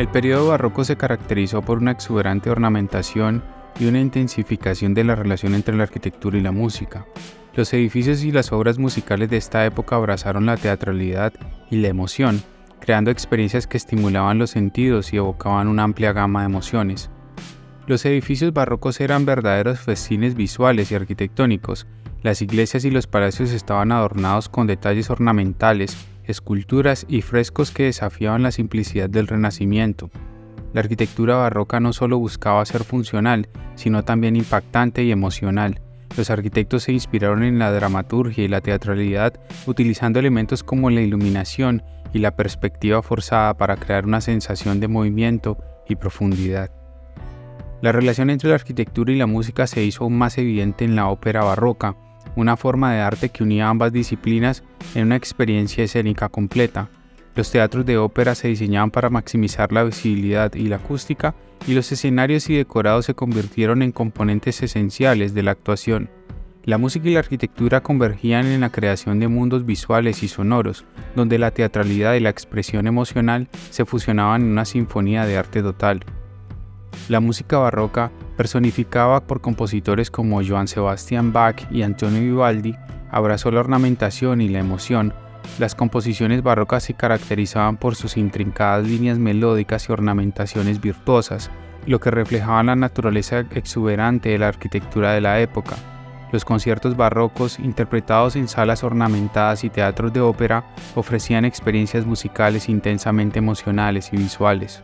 Periodo 0.08 0.50
barroco 0.50 0.84
se 0.84 0.96
caracterizó 0.96 1.64
por 1.64 1.80
una 1.80 1.90
exuberante 1.90 2.52
ornamentación 2.52 3.44
y 3.80 3.88
una 3.88 4.00
intensificación 4.00 4.94
de 4.94 5.04
la 5.04 5.16
relación 5.16 5.56
entre 5.56 5.76
la 5.76 5.84
arquitectura 5.84 6.38
y 6.38 6.42
la 6.42 6.52
música. 6.52 7.08
Los 7.56 7.74
edificios 7.74 8.24
y 8.24 8.32
las 8.32 8.52
obras 8.52 8.78
musicales 8.78 9.28
de 9.32 9.38
esta 9.38 9.66
época 9.66 9.96
abrazaron 9.96 10.46
la 10.46 10.56
teatralidad 10.56 11.34
y 11.72 11.78
la 11.78 11.88
emoción, 11.88 12.44
creando 12.80 13.10
experiencias 13.10 13.66
que 13.66 13.78
estimulaban 13.78 14.38
los 14.38 14.52
sentidos 14.52 15.14
y 15.14 15.18
evocaban 15.18 15.68
una 15.68 15.82
amplia 15.82 16.14
gama 16.14 16.42
de 16.42 16.46
emociones. 16.46 17.10
Los 17.88 18.06
edificios 18.06 18.54
barrocos 18.54 19.02
eran 19.02 19.26
verdaderos 19.26 19.80
festines 19.80 20.36
visuales 20.36 20.92
y 20.92 20.96
arquitectónicos. 20.96 21.88
Las 22.22 22.44
iglesias 22.44 22.86
y 22.86 22.92
los 22.92 23.08
palacios 23.08 23.52
estaban 23.52 23.92
adornados 23.92 24.48
con 24.48 24.68
detalles 24.68 25.10
ornamentales, 25.10 25.98
esculturas 26.28 27.06
y 27.10 27.22
frescos 27.22 27.72
que 27.72 27.84
desafiaban 27.84 28.44
la 28.44 28.52
simplicidad 28.52 29.10
del 29.10 29.28
Renacimiento. 29.28 30.10
La 30.74 30.82
arquitectura 30.82 31.38
barroca 31.38 31.80
no 31.80 31.94
solo 31.94 32.20
buscaba 32.20 32.66
ser 32.66 32.84
funcional, 32.84 33.50
sino 33.76 34.04
también 34.04 34.36
impactante 34.36 35.04
y 35.04 35.12
emocional. 35.12 35.82
Los 36.16 36.30
arquitectos 36.30 36.84
se 36.84 36.94
inspiraron 36.94 37.44
en 37.44 37.60
la 37.60 37.72
dramaturgia 37.72 38.44
y 38.44 38.48
la 38.48 38.62
teatralidad 38.62 39.34
utilizando 39.66 40.20
elementos 40.20 40.64
como 40.64 40.90
la 40.90 41.02
iluminación 41.02 41.84
y 42.14 42.20
la 42.20 42.36
perspectiva 42.36 43.02
forzada 43.02 43.56
para 43.56 43.78
crear 43.78 44.06
una 44.06 44.22
sensación 44.22 44.80
de 44.80 44.88
movimiento 44.88 45.58
y 45.88 45.96
profundidad. 45.96 46.72
La 47.82 47.92
relación 47.92 48.30
entre 48.30 48.50
la 48.50 48.56
arquitectura 48.56 49.12
y 49.12 49.18
la 49.18 49.28
música 49.28 49.68
se 49.68 49.84
hizo 49.84 50.04
aún 50.04 50.18
más 50.18 50.38
evidente 50.38 50.84
en 50.84 50.96
la 50.96 51.10
ópera 51.10 51.44
barroca, 51.44 51.96
una 52.38 52.56
forma 52.56 52.94
de 52.94 53.02
arte 53.02 53.30
que 53.30 53.44
unía 53.44 53.68
ambas 53.68 53.92
disciplinas 53.92 54.64
en 54.96 55.08
una 55.08 55.16
experiencia 55.16 55.84
escénica 55.84 56.30
completa. 56.30 56.90
Los 57.36 57.52
teatros 57.52 57.86
de 57.86 57.98
ópera 57.98 58.36
se 58.36 58.48
diseñaban 58.48 58.92
para 58.92 59.10
maximizar 59.10 59.72
la 59.72 59.84
visibilidad 59.84 60.54
y 60.54 60.68
la 60.68 60.78
acústica, 60.78 61.36
y 61.68 61.74
los 61.74 61.92
escenarios 61.92 62.50
y 62.50 62.56
decorados 62.56 63.06
se 63.06 63.16
convirtieron 63.16 63.82
en 63.82 63.92
componentes 63.92 64.62
esenciales 64.62 65.34
de 65.34 65.44
la 65.44 65.52
actuación. 65.52 66.10
La 66.64 66.78
música 66.78 67.08
y 67.08 67.14
la 67.14 67.20
arquitectura 67.20 67.82
convergían 67.82 68.46
en 68.46 68.62
la 68.62 68.72
creación 68.72 69.20
de 69.20 69.28
mundos 69.28 69.66
visuales 69.66 70.22
y 70.22 70.28
sonoros, 70.28 70.86
donde 71.16 71.40
la 71.40 71.52
teatralidad 71.52 72.14
y 72.16 72.20
la 72.20 72.30
expresión 72.30 72.88
emocional 72.88 73.48
se 73.70 73.86
fusionaban 73.86 74.42
en 74.42 74.50
una 74.50 74.66
sinfonía 74.66 75.26
de 75.26 75.38
arte 75.38 75.62
total. 75.62 76.04
La 77.10 77.20
música 77.20 77.58
barroca, 77.58 78.12
personificada 78.36 79.22
por 79.22 79.42
compositores 79.42 80.12
como 80.12 80.42
Johann 80.44 80.68
Sebastian 80.68 81.32
Bach 81.32 81.66
y 81.72 81.84
Antonio 81.84 82.22
Vivaldi, 82.22 82.76
abrazó 83.12 83.52
la 83.52 83.62
ornamentación 83.62 84.42
y 84.42 84.50
la 84.50 84.60
emoción. 84.60 85.14
Las 85.60 85.76
composiciones 85.76 86.44
barrocas 86.44 86.84
se 86.84 86.94
caracterizaban 86.94 87.78
por 87.78 87.96
sus 87.96 88.18
intrincadas 88.18 88.86
líneas 88.86 89.18
melódicas 89.18 89.88
y 89.88 89.94
ornamentaciones 89.94 90.82
virtuosas, 90.82 91.50
lo 91.86 92.00
que 92.00 92.12
reflejaba 92.12 92.64
la 92.64 92.76
naturaleza 92.76 93.46
exuberante 93.52 94.30
de 94.30 94.38
la 94.38 94.50
arquitectura 94.50 95.14
de 95.14 95.22
la 95.22 95.40
época. 95.40 95.78
Los 96.34 96.44
conciertos 96.44 96.98
barrocos, 96.98 97.58
interpretados 97.60 98.36
en 98.36 98.50
salas 98.50 98.84
ornamentadas 98.84 99.64
y 99.64 99.70
teatros 99.70 100.12
de 100.12 100.20
ópera, 100.20 100.66
ofrecían 100.96 101.46
experiencias 101.46 102.06
musicales 102.06 102.68
intensamente 102.68 103.40
emocionales 103.40 104.12
y 104.12 104.18
visuales. 104.18 104.82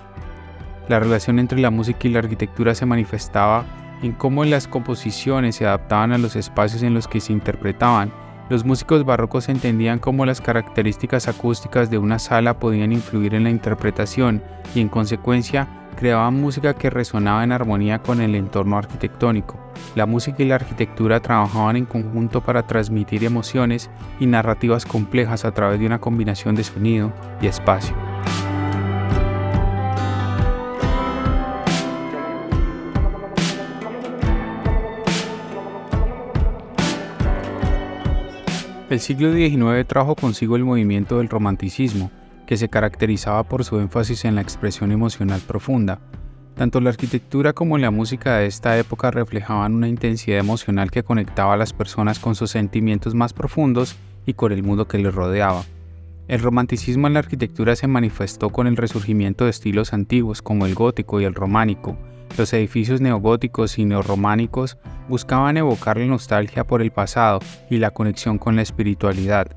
La 0.89 0.99
relación 0.99 1.39
entre 1.39 1.59
la 1.59 1.71
música 1.71 2.07
y 2.07 2.11
la 2.11 2.19
arquitectura 2.19 2.75
se 2.75 2.85
manifestaba 2.85 3.65
en 4.01 4.11
cómo 4.11 4.43
las 4.43 4.67
composiciones 4.67 5.55
se 5.55 5.65
adaptaban 5.65 6.11
a 6.11 6.17
los 6.17 6.35
espacios 6.35 6.83
en 6.83 6.93
los 6.93 7.07
que 7.07 7.21
se 7.21 7.31
interpretaban. 7.31 8.11
Los 8.49 8.65
músicos 8.65 9.05
barrocos 9.05 9.47
entendían 9.47 9.99
cómo 9.99 10.25
las 10.25 10.41
características 10.41 11.29
acústicas 11.29 11.89
de 11.89 11.97
una 11.97 12.19
sala 12.19 12.59
podían 12.59 12.91
influir 12.91 13.33
en 13.33 13.45
la 13.45 13.49
interpretación 13.49 14.43
y 14.75 14.81
en 14.81 14.89
consecuencia 14.89 15.67
creaban 15.95 16.41
música 16.41 16.73
que 16.73 16.89
resonaba 16.89 17.45
en 17.45 17.53
armonía 17.53 17.99
con 17.99 18.19
el 18.19 18.35
entorno 18.35 18.77
arquitectónico. 18.77 19.57
La 19.95 20.05
música 20.05 20.43
y 20.43 20.47
la 20.47 20.55
arquitectura 20.55 21.21
trabajaban 21.21 21.77
en 21.77 21.85
conjunto 21.85 22.41
para 22.41 22.67
transmitir 22.67 23.23
emociones 23.23 23.89
y 24.19 24.25
narrativas 24.25 24.85
complejas 24.85 25.45
a 25.45 25.53
través 25.53 25.79
de 25.79 25.85
una 25.85 25.99
combinación 25.99 26.55
de 26.55 26.65
sonido 26.65 27.13
y 27.41 27.47
espacio. 27.47 27.95
El 38.93 38.99
siglo 38.99 39.33
XIX 39.33 39.87
trajo 39.87 40.13
consigo 40.13 40.55
el 40.55 40.65
movimiento 40.65 41.17
del 41.17 41.27
romanticismo, 41.27 42.11
que 42.45 42.57
se 42.57 42.69
caracterizaba 42.69 43.41
por 43.41 43.63
su 43.63 43.79
énfasis 43.79 44.23
en 44.23 44.35
la 44.35 44.41
expresión 44.41 44.91
emocional 44.91 45.41
profunda. 45.47 45.99
Tanto 46.53 46.79
la 46.79 46.91
arquitectura 46.91 47.53
como 47.53 47.79
la 47.79 47.89
música 47.89 48.37
de 48.37 48.45
esta 48.45 48.77
época 48.77 49.09
reflejaban 49.09 49.73
una 49.73 49.87
intensidad 49.87 50.37
emocional 50.37 50.91
que 50.91 51.01
conectaba 51.01 51.55
a 51.55 51.57
las 51.57 51.73
personas 51.73 52.19
con 52.19 52.35
sus 52.35 52.51
sentimientos 52.51 53.15
más 53.15 53.33
profundos 53.33 53.95
y 54.27 54.35
con 54.35 54.51
el 54.51 54.61
mundo 54.61 54.87
que 54.87 54.99
les 54.99 55.15
rodeaba. 55.15 55.63
El 56.27 56.41
romanticismo 56.41 57.07
en 57.07 57.13
la 57.13 57.19
arquitectura 57.21 57.75
se 57.75 57.87
manifestó 57.87 58.51
con 58.51 58.67
el 58.67 58.77
resurgimiento 58.77 59.45
de 59.45 59.49
estilos 59.49 59.91
antiguos 59.93 60.43
como 60.43 60.67
el 60.67 60.75
gótico 60.75 61.19
y 61.19 61.23
el 61.23 61.33
románico, 61.33 61.97
los 62.37 62.53
edificios 62.53 63.01
neogóticos 63.01 63.77
y 63.77 63.85
neorrománicos 63.85 64.77
buscaban 65.07 65.57
evocar 65.57 65.97
la 65.97 66.05
nostalgia 66.05 66.63
por 66.63 66.81
el 66.81 66.91
pasado 66.91 67.39
y 67.69 67.77
la 67.77 67.91
conexión 67.91 68.37
con 68.37 68.55
la 68.55 68.61
espiritualidad. 68.61 69.47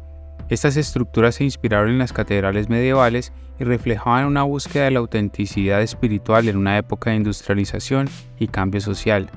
Estas 0.49 0.77
estructuras 0.77 1.37
se 1.37 1.45
inspiraron 1.45 1.91
en 1.91 1.99
las 1.99 2.13
catedrales 2.13 2.69
medievales 2.69 3.33
y 3.59 3.65
reflejaban 3.65 4.27
una 4.27 4.45
búsqueda 4.45 4.85
de 4.85 4.93
la 4.93 5.01
autenticidad 5.01 5.83
espiritual 5.83 6.49
en 6.49 6.57
una 6.57 6.79
época 6.79 7.11
de 7.11 7.17
industrialización 7.17 8.09
y 8.39 8.49
cambio 8.49 8.81
social. 8.81 9.29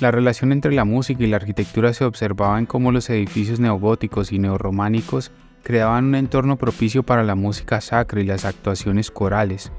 La 0.00 0.10
relación 0.10 0.52
entre 0.52 0.72
la 0.72 0.84
música 0.84 1.22
y 1.22 1.26
la 1.26 1.36
arquitectura 1.36 1.92
se 1.92 2.04
observaba 2.04 2.58
en 2.58 2.66
cómo 2.66 2.92
los 2.92 3.08
edificios 3.10 3.60
neogóticos 3.60 4.32
y 4.32 4.38
neorrománicos 4.38 5.30
creaban 5.62 6.06
un 6.06 6.14
entorno 6.14 6.56
propicio 6.56 7.02
para 7.02 7.24
la 7.24 7.34
música 7.34 7.80
sacra 7.80 8.20
y 8.20 8.24
las 8.24 8.44
actuaciones 8.44 9.10
corales, 9.10 9.72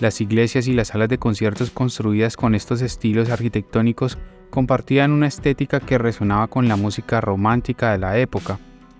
las 0.00 0.20
iglesias 0.20 0.68
y 0.68 0.72
las 0.72 0.88
salas 0.88 1.08
de 1.08 1.18
conciertos 1.18 1.70
construidas 1.70 2.36
con 2.36 2.54
estos 2.54 2.82
estilos 2.82 3.30
arquitectónicos 3.30 4.18
compartían 4.50 5.12
una 5.12 5.26
estética 5.26 5.80
que 5.80 5.98
resonaba 5.98 6.46
con 6.48 6.68
la 6.68 6.76
música 6.76 7.20
romántica 7.20 7.92
de 7.92 7.98
la 7.98 8.18
época. 8.18 8.58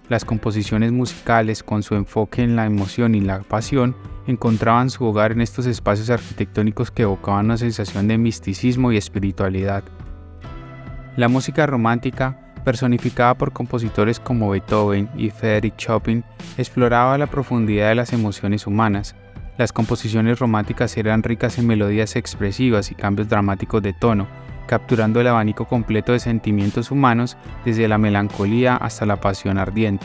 Las 0.09 0.25
composiciones 0.25 0.93
musicales, 0.93 1.63
con 1.63 1.83
su 1.83 1.97
enfoque 1.97 2.43
en 2.43 2.57
la 2.57 2.65
emoción 2.65 3.15
y 3.15 3.21
la 3.21 3.41
pasión, 3.41 3.97
encontraban 4.27 4.89
su 4.91 5.05
hogar 5.05 5.33
en 5.33 5.41
estos 5.41 5.67
espacios 5.67 6.11
arquitectónicos 6.11 6.91
que 6.91 7.03
evocaban 7.03 7.47
una 7.47 7.57
sensación 7.57 8.07
de 8.07 8.19
misticismo 8.19 8.93
y 8.93 8.97
espiritualidad. 8.97 9.83
La 11.17 11.29
música 11.29 11.67
romántica, 11.67 12.39
personificada 12.65 13.35
por 13.37 13.53
compositores 13.53 14.21
como 14.21 14.51
Beethoven 14.51 15.09
y 15.17 15.31
Frédéric 15.31 15.77
Chopin, 15.77 16.25
exploraba 16.57 17.19
la 17.19 17.27
profundidad 17.27 17.89
de 17.89 17.95
las 17.97 18.13
emociones 18.13 18.67
humanas, 18.67 19.17
las 19.59 19.73
composiciones 19.73 20.39
románticas 20.39 20.97
eran 20.97 21.23
ricas 21.23 21.59
en 21.59 21.67
melodías 21.67 22.17
expresivas 22.17 22.91
y 22.91 22.95
cambios 22.95 23.29
dramáticos 23.29 23.83
de 23.83 23.93
tono, 23.93 24.27
capturando 24.67 25.21
el 25.21 25.29
abanico 25.29 25.67
completo 25.67 26.13
de 26.13 26.19
sentimientos 26.19 26.91
humanos 26.91 27.37
desde 27.65 27.89
la 27.89 27.99
melancolía 27.99 28.77
hasta 28.77 29.07
la 29.07 29.21
pasión 29.21 29.59
ardiente. 29.59 30.05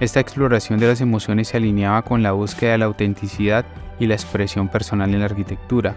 Esta 0.00 0.20
exploración 0.20 0.78
de 0.80 0.88
las 0.88 1.00
emociones 1.00 1.48
se 1.48 1.58
alineaba 1.58 2.02
con 2.02 2.22
la 2.22 2.32
búsqueda 2.32 2.72
de 2.72 2.78
la 2.78 2.86
autenticidad 2.86 3.64
y 4.00 4.06
la 4.06 4.14
expresión 4.14 4.68
personal 4.68 5.12
en 5.12 5.20
la 5.20 5.26
arquitectura. 5.26 5.94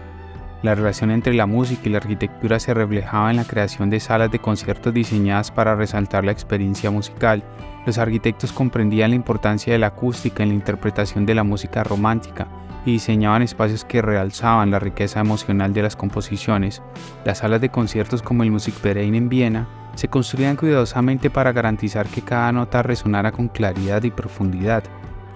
La 0.62 0.74
relación 0.74 1.10
entre 1.10 1.34
la 1.34 1.46
música 1.46 1.82
y 1.84 1.90
la 1.90 1.98
arquitectura 1.98 2.60
se 2.60 2.74
reflejaba 2.74 3.30
en 3.30 3.36
la 3.36 3.44
creación 3.44 3.90
de 3.90 4.00
salas 4.00 4.30
de 4.30 4.40
conciertos 4.40 4.92
diseñadas 4.92 5.50
para 5.50 5.74
resaltar 5.74 6.24
la 6.24 6.32
experiencia 6.32 6.90
musical. 6.90 7.42
Los 7.86 7.98
arquitectos 7.98 8.52
comprendían 8.52 9.10
la 9.10 9.16
importancia 9.16 9.72
de 9.72 9.78
la 9.78 9.88
acústica 9.88 10.42
en 10.42 10.50
la 10.50 10.54
interpretación 10.54 11.26
de 11.26 11.34
la 11.34 11.44
música 11.44 11.84
romántica, 11.84 12.46
y 12.84 12.92
diseñaban 12.92 13.42
espacios 13.42 13.84
que 13.84 14.02
realzaban 14.02 14.70
la 14.70 14.78
riqueza 14.78 15.20
emocional 15.20 15.72
de 15.72 15.82
las 15.82 15.96
composiciones. 15.96 16.82
Las 17.24 17.38
salas 17.38 17.60
de 17.60 17.70
conciertos 17.70 18.22
como 18.22 18.42
el 18.42 18.50
Musikverein 18.50 19.14
en 19.14 19.28
Viena 19.28 19.68
se 19.94 20.08
construían 20.08 20.56
cuidadosamente 20.56 21.28
para 21.30 21.52
garantizar 21.52 22.06
que 22.06 22.22
cada 22.22 22.52
nota 22.52 22.82
resonara 22.82 23.32
con 23.32 23.48
claridad 23.48 24.02
y 24.04 24.10
profundidad, 24.10 24.84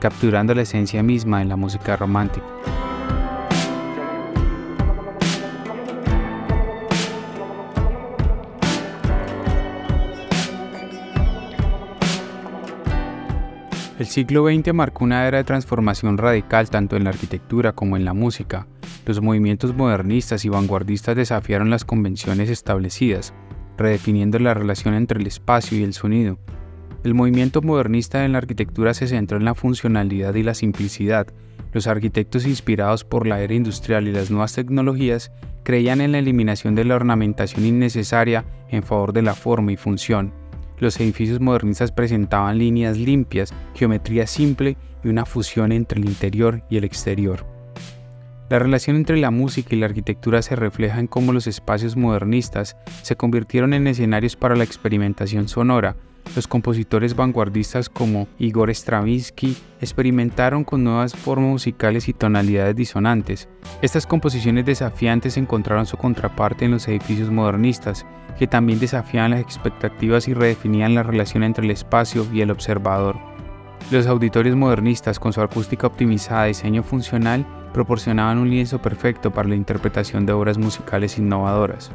capturando 0.00 0.54
la 0.54 0.62
esencia 0.62 1.02
misma 1.02 1.40
de 1.40 1.46
la 1.46 1.56
música 1.56 1.96
romántica. 1.96 2.46
El 14.02 14.08
siglo 14.08 14.48
XX 14.48 14.74
marcó 14.74 15.04
una 15.04 15.28
era 15.28 15.38
de 15.38 15.44
transformación 15.44 16.18
radical 16.18 16.68
tanto 16.68 16.96
en 16.96 17.04
la 17.04 17.10
arquitectura 17.10 17.70
como 17.72 17.96
en 17.96 18.04
la 18.04 18.14
música. 18.14 18.66
Los 19.06 19.22
movimientos 19.22 19.76
modernistas 19.76 20.44
y 20.44 20.48
vanguardistas 20.48 21.14
desafiaron 21.14 21.70
las 21.70 21.84
convenciones 21.84 22.50
establecidas, 22.50 23.32
redefiniendo 23.78 24.40
la 24.40 24.54
relación 24.54 24.94
entre 24.94 25.20
el 25.20 25.28
espacio 25.28 25.78
y 25.78 25.84
el 25.84 25.94
sonido. 25.94 26.40
El 27.04 27.14
movimiento 27.14 27.62
modernista 27.62 28.24
en 28.24 28.32
la 28.32 28.38
arquitectura 28.38 28.92
se 28.92 29.06
centró 29.06 29.38
en 29.38 29.44
la 29.44 29.54
funcionalidad 29.54 30.34
y 30.34 30.42
la 30.42 30.54
simplicidad, 30.54 31.28
Los 31.72 31.86
arquitectos 31.86 32.44
inspirados 32.44 33.04
por 33.04 33.28
la 33.28 33.40
era 33.40 33.54
industrial 33.54 34.08
y 34.08 34.12
las 34.12 34.32
nuevas 34.32 34.52
tecnologías 34.52 35.30
creían 35.62 36.00
en 36.00 36.10
la 36.10 36.18
eliminación 36.18 36.74
de 36.74 36.84
la 36.84 36.96
ornamentación 36.96 37.64
innecesaria 37.64 38.44
en 38.68 38.82
favor 38.82 39.12
de 39.12 39.22
la 39.22 39.36
forma 39.36 39.70
y 39.70 39.76
función. 39.76 40.41
Los 40.82 40.98
edificios 40.98 41.38
modernistas 41.38 41.92
presentaban 41.92 42.58
líneas 42.58 42.98
limpias, 42.98 43.54
geometría 43.72 44.26
simple 44.26 44.76
y 45.04 45.08
una 45.10 45.24
fusión 45.24 45.70
entre 45.70 46.00
el 46.00 46.08
interior 46.08 46.64
y 46.68 46.76
el 46.76 46.82
exterior. 46.82 47.46
La 48.50 48.58
relación 48.58 48.96
entre 48.96 49.16
la 49.16 49.30
música 49.30 49.76
y 49.76 49.78
la 49.78 49.86
arquitectura 49.86 50.42
se 50.42 50.56
refleja 50.56 50.98
en 50.98 51.06
cómo 51.06 51.32
los 51.32 51.46
espacios 51.46 51.96
modernistas 51.96 52.76
se 53.02 53.14
convirtieron 53.14 53.74
en 53.74 53.86
escenarios 53.86 54.34
para 54.34 54.56
la 54.56 54.64
experimentación 54.64 55.46
sonora. 55.46 55.94
Los 56.34 56.48
compositores 56.48 57.14
vanguardistas 57.14 57.90
como 57.90 58.26
Igor 58.38 58.70
Stravinsky 58.70 59.54
experimentaron 59.80 60.64
con 60.64 60.82
nuevas 60.82 61.14
formas 61.14 61.50
musicales 61.50 62.08
y 62.08 62.14
tonalidades 62.14 62.74
disonantes. 62.74 63.48
Estas 63.82 64.06
composiciones 64.06 64.64
desafiantes 64.64 65.36
encontraron 65.36 65.84
su 65.84 65.98
contraparte 65.98 66.64
en 66.64 66.70
los 66.70 66.88
edificios 66.88 67.30
modernistas, 67.30 68.06
que 68.38 68.46
también 68.46 68.80
desafiaban 68.80 69.32
las 69.32 69.40
expectativas 69.40 70.26
y 70.26 70.32
redefinían 70.32 70.94
la 70.94 71.02
relación 71.02 71.42
entre 71.42 71.66
el 71.66 71.70
espacio 71.70 72.26
y 72.32 72.40
el 72.40 72.50
observador. 72.50 73.18
Los 73.90 74.06
auditorios 74.06 74.56
modernistas, 74.56 75.18
con 75.18 75.34
su 75.34 75.42
acústica 75.42 75.86
optimizada 75.86 76.46
y 76.46 76.50
diseño 76.50 76.82
funcional, 76.82 77.46
proporcionaban 77.74 78.38
un 78.38 78.48
lienzo 78.48 78.80
perfecto 78.80 79.30
para 79.32 79.48
la 79.48 79.54
interpretación 79.54 80.24
de 80.24 80.32
obras 80.32 80.56
musicales 80.56 81.18
innovadoras. 81.18 81.90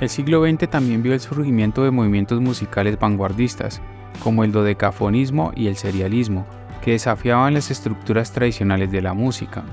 El 0.00 0.08
siglo 0.08 0.44
XX 0.44 0.68
también 0.68 1.02
vio 1.02 1.14
el 1.14 1.20
surgimiento 1.20 1.84
de 1.84 1.90
movimientos 1.90 2.40
musicales 2.40 2.98
vanguardistas, 2.98 3.80
como 4.22 4.44
el 4.44 4.52
dodecafonismo 4.52 5.52
y 5.54 5.68
el 5.68 5.76
serialismo, 5.76 6.46
que 6.82 6.92
desafiaban 6.92 7.54
las 7.54 7.70
estructuras 7.70 8.32
tradicionales 8.32 8.90
de 8.90 9.02
la 9.02 9.14
música. 9.14 9.64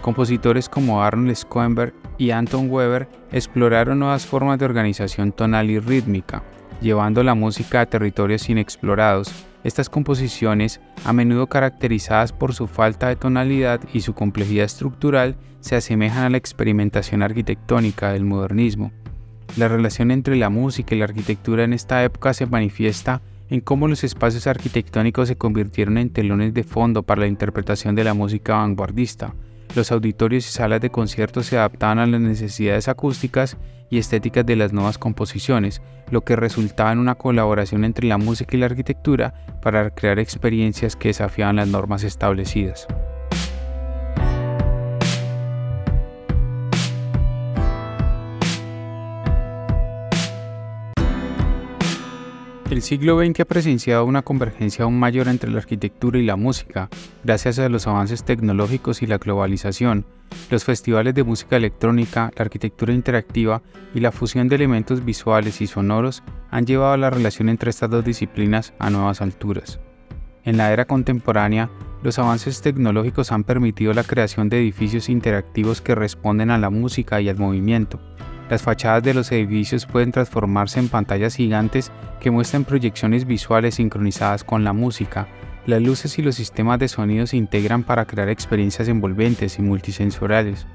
Compositores 0.00 0.68
como 0.68 1.02
Arnold 1.02 1.36
Schoenberg 1.36 1.94
y 2.18 2.30
Anton 2.30 2.70
Weber 2.70 3.08
exploraron 3.32 3.98
nuevas 3.98 4.26
formas 4.26 4.58
de 4.58 4.64
organización 4.64 5.32
tonal 5.32 5.70
y 5.70 5.78
rítmica, 5.78 6.42
llevando 6.80 7.22
la 7.22 7.34
música 7.34 7.80
a 7.80 7.86
territorios 7.86 8.48
inexplorados 8.48 9.32
estas 9.64 9.88
composiciones, 9.88 10.78
a 11.06 11.14
menudo 11.14 11.46
caracterizadas 11.46 12.34
por 12.34 12.52
su 12.52 12.66
falta 12.66 13.08
de 13.08 13.16
tonalidad 13.16 13.80
y 13.94 14.02
su 14.02 14.12
complejidad 14.14 14.66
estructural, 14.66 15.36
se 15.60 15.74
asemejan 15.74 16.24
a 16.24 16.30
la 16.30 16.36
experimentación 16.36 17.22
arquitectónica 17.22 18.12
del 18.12 18.26
modernismo. 18.26 18.92
La 19.56 19.68
relación 19.68 20.10
entre 20.10 20.36
la 20.36 20.50
música 20.50 20.94
y 20.94 20.98
la 20.98 21.04
arquitectura 21.04 21.64
en 21.64 21.72
esta 21.72 22.02
época 22.04 22.34
se 22.34 22.46
manifiesta 22.46 23.22
en 23.50 23.60
cómo 23.60 23.88
los 23.88 24.04
espacios 24.04 24.46
arquitectónicos 24.46 25.28
se 25.28 25.36
convirtieron 25.36 25.98
en 25.98 26.10
telones 26.10 26.54
de 26.54 26.64
fondo 26.64 27.02
para 27.02 27.20
la 27.22 27.26
interpretación 27.26 27.94
de 27.94 28.04
la 28.04 28.14
música 28.14 28.54
vanguardista, 28.54 29.34
los 29.74 29.90
auditorios 29.90 30.48
y 30.48 30.52
salas 30.52 30.80
de 30.80 30.90
conciertos 30.90 31.46
se 31.46 31.58
adaptaban 31.58 31.98
a 31.98 32.06
las 32.06 32.20
necesidades 32.20 32.86
acústicas 32.86 33.56
y 33.90 33.98
estéticas 33.98 34.46
de 34.46 34.54
las 34.54 34.72
nuevas 34.72 34.98
composiciones, 34.98 35.82
lo 36.10 36.20
que 36.20 36.36
resultaba 36.36 36.92
en 36.92 37.00
una 37.00 37.16
colaboración 37.16 37.84
entre 37.84 38.06
la 38.06 38.16
música 38.16 38.56
y 38.56 38.60
la 38.60 38.66
arquitectura 38.66 39.34
para 39.62 39.90
crear 39.90 40.20
experiencias 40.20 40.94
que 40.94 41.08
desafiaban 41.08 41.56
las 41.56 41.68
normas 41.68 42.04
establecidas. 42.04 42.86
El 52.74 52.82
siglo 52.82 53.24
XX 53.24 53.38
ha 53.38 53.44
presenciado 53.44 54.04
una 54.04 54.22
convergencia 54.22 54.84
aún 54.84 54.98
mayor 54.98 55.28
entre 55.28 55.48
la 55.48 55.58
arquitectura 55.58 56.18
y 56.18 56.24
la 56.24 56.34
música, 56.34 56.88
gracias 57.22 57.60
a 57.60 57.68
los 57.68 57.86
avances 57.86 58.24
tecnológicos 58.24 59.00
y 59.00 59.06
la 59.06 59.18
globalización, 59.18 60.04
los 60.50 60.64
festivales 60.64 61.14
de 61.14 61.22
música 61.22 61.54
electrónica, 61.54 62.32
la 62.36 62.42
arquitectura 62.42 62.92
interactiva 62.92 63.62
y 63.94 64.00
la 64.00 64.10
fusión 64.10 64.48
de 64.48 64.56
elementos 64.56 65.04
visuales 65.04 65.60
y 65.60 65.68
sonoros 65.68 66.24
han 66.50 66.66
llevado 66.66 66.96
la 66.96 67.10
relación 67.10 67.48
entre 67.48 67.70
estas 67.70 67.90
dos 67.90 68.04
disciplinas 68.04 68.74
a 68.80 68.90
nuevas 68.90 69.20
alturas. 69.20 69.78
En 70.42 70.56
la 70.56 70.72
era 70.72 70.84
contemporánea, 70.84 71.70
los 72.02 72.18
avances 72.18 72.60
tecnológicos 72.60 73.30
han 73.30 73.44
permitido 73.44 73.92
la 73.92 74.02
creación 74.02 74.48
de 74.48 74.58
edificios 74.58 75.08
interactivos 75.08 75.80
que 75.80 75.94
responden 75.94 76.50
a 76.50 76.58
la 76.58 76.70
música 76.70 77.20
y 77.20 77.28
al 77.28 77.38
movimiento, 77.38 78.00
las 78.48 78.62
fachadas 78.62 79.02
de 79.02 79.14
los 79.14 79.32
edificios 79.32 79.86
pueden 79.86 80.12
transformarse 80.12 80.78
en 80.78 80.88
pantallas 80.88 81.36
gigantes 81.36 81.90
que 82.20 82.30
muestran 82.30 82.64
proyecciones 82.64 83.26
visuales 83.26 83.76
sincronizadas 83.76 84.44
con 84.44 84.64
la 84.64 84.72
música. 84.72 85.26
Las 85.66 85.80
luces 85.80 86.18
y 86.18 86.22
los 86.22 86.34
sistemas 86.34 86.78
de 86.78 86.88
sonido 86.88 87.26
se 87.26 87.38
integran 87.38 87.84
para 87.84 88.04
crear 88.04 88.28
experiencias 88.28 88.88
envolventes 88.88 89.58
y 89.58 89.62
multisensoriales. 89.62 90.66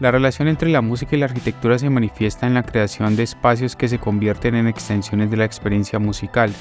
La 0.00 0.10
relación 0.10 0.48
entre 0.48 0.70
la 0.70 0.82
música 0.82 1.14
y 1.14 1.20
la 1.20 1.26
arquitectura 1.26 1.78
se 1.78 1.88
manifiesta 1.88 2.48
en 2.48 2.54
la 2.54 2.64
creación 2.64 3.14
de 3.14 3.22
espacios 3.22 3.76
que 3.76 3.86
se 3.86 3.98
convierten 3.98 4.56
en 4.56 4.66
extensiones 4.66 5.30
de 5.30 5.36
la 5.36 5.44
experiencia 5.44 6.00
musical. 6.00 6.52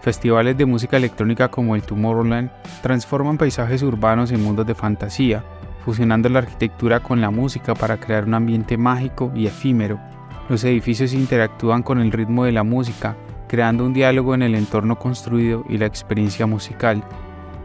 Festivales 0.00 0.56
de 0.56 0.64
música 0.64 0.96
electrónica 0.96 1.48
como 1.48 1.76
el 1.76 1.82
Tomorrowland 1.82 2.50
transforman 2.82 3.36
paisajes 3.36 3.82
urbanos 3.82 4.32
en 4.32 4.42
mundos 4.42 4.66
de 4.66 4.74
fantasía, 4.74 5.44
fusionando 5.84 6.28
la 6.28 6.40
arquitectura 6.40 7.00
con 7.00 7.20
la 7.20 7.30
música 7.30 7.74
para 7.74 7.98
crear 7.98 8.24
un 8.24 8.34
ambiente 8.34 8.76
mágico 8.76 9.32
y 9.34 9.46
efímero. 9.46 10.00
Los 10.48 10.64
edificios 10.64 11.12
interactúan 11.12 11.82
con 11.82 12.00
el 12.00 12.12
ritmo 12.12 12.44
de 12.44 12.52
la 12.52 12.62
música, 12.62 13.16
creando 13.48 13.84
un 13.84 13.92
diálogo 13.92 14.34
en 14.34 14.42
el 14.42 14.54
entorno 14.54 14.98
construido 14.98 15.64
y 15.68 15.78
la 15.78 15.86
experiencia 15.86 16.46
musical. 16.46 17.02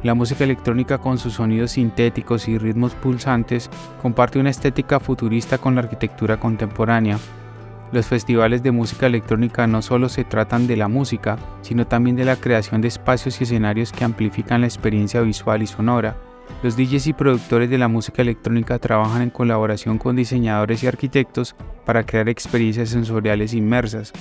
La 0.04 0.14
música 0.14 0.44
electrónica 0.44 1.00
con 1.00 1.18
sus 1.18 1.34
sonidos 1.34 1.72
sintéticos 1.72 2.48
y 2.48 2.58
ritmos 2.58 2.94
pulsantes 2.94 3.70
comparte 4.02 4.40
una 4.40 4.52
estética 4.52 5.00
futurista 5.00 5.58
con 5.58 5.76
la 5.76 5.82
arquitectura 5.82 6.40
contemporánea. 6.40 7.18
Los 7.92 8.06
festivales 8.06 8.62
de 8.64 8.72
música 8.72 9.08
electrónica 9.08 9.66
no 9.66 9.82
solo 9.82 10.10
se 10.10 10.24
tratan 10.24 10.68
de 10.68 10.78
la 10.78 10.88
música, 10.88 11.38
sino 11.62 11.88
también 11.88 12.16
de 12.16 12.26
la 12.26 12.36
creación 12.36 12.82
de 12.82 12.90
espacios 12.90 13.40
y 13.40 13.46
escenarios 13.46 13.92
que 13.92 14.04
amplifican 14.04 14.62
la 14.62 14.68
experiencia 14.68 15.22
visual 15.22 15.64
y 15.64 15.68
sonora, 15.68 16.16
los 16.64 16.76
DJs 16.76 17.08
y 17.08 17.14
productores 17.14 17.70
de 17.70 17.78
la 17.78 17.88
música 17.88 18.22
electrónica 18.22 18.80
trabajan 18.80 19.22
en 19.22 19.30
colaboración 19.30 19.98
con 19.98 20.16
diseñadores 20.16 20.84
y 20.84 20.88
arquitectos 20.88 21.56
para 21.86 22.06
crear 22.06 22.30
experiencias 22.30 22.90
sensoriales 22.90 23.54
inmersas. 23.54 24.12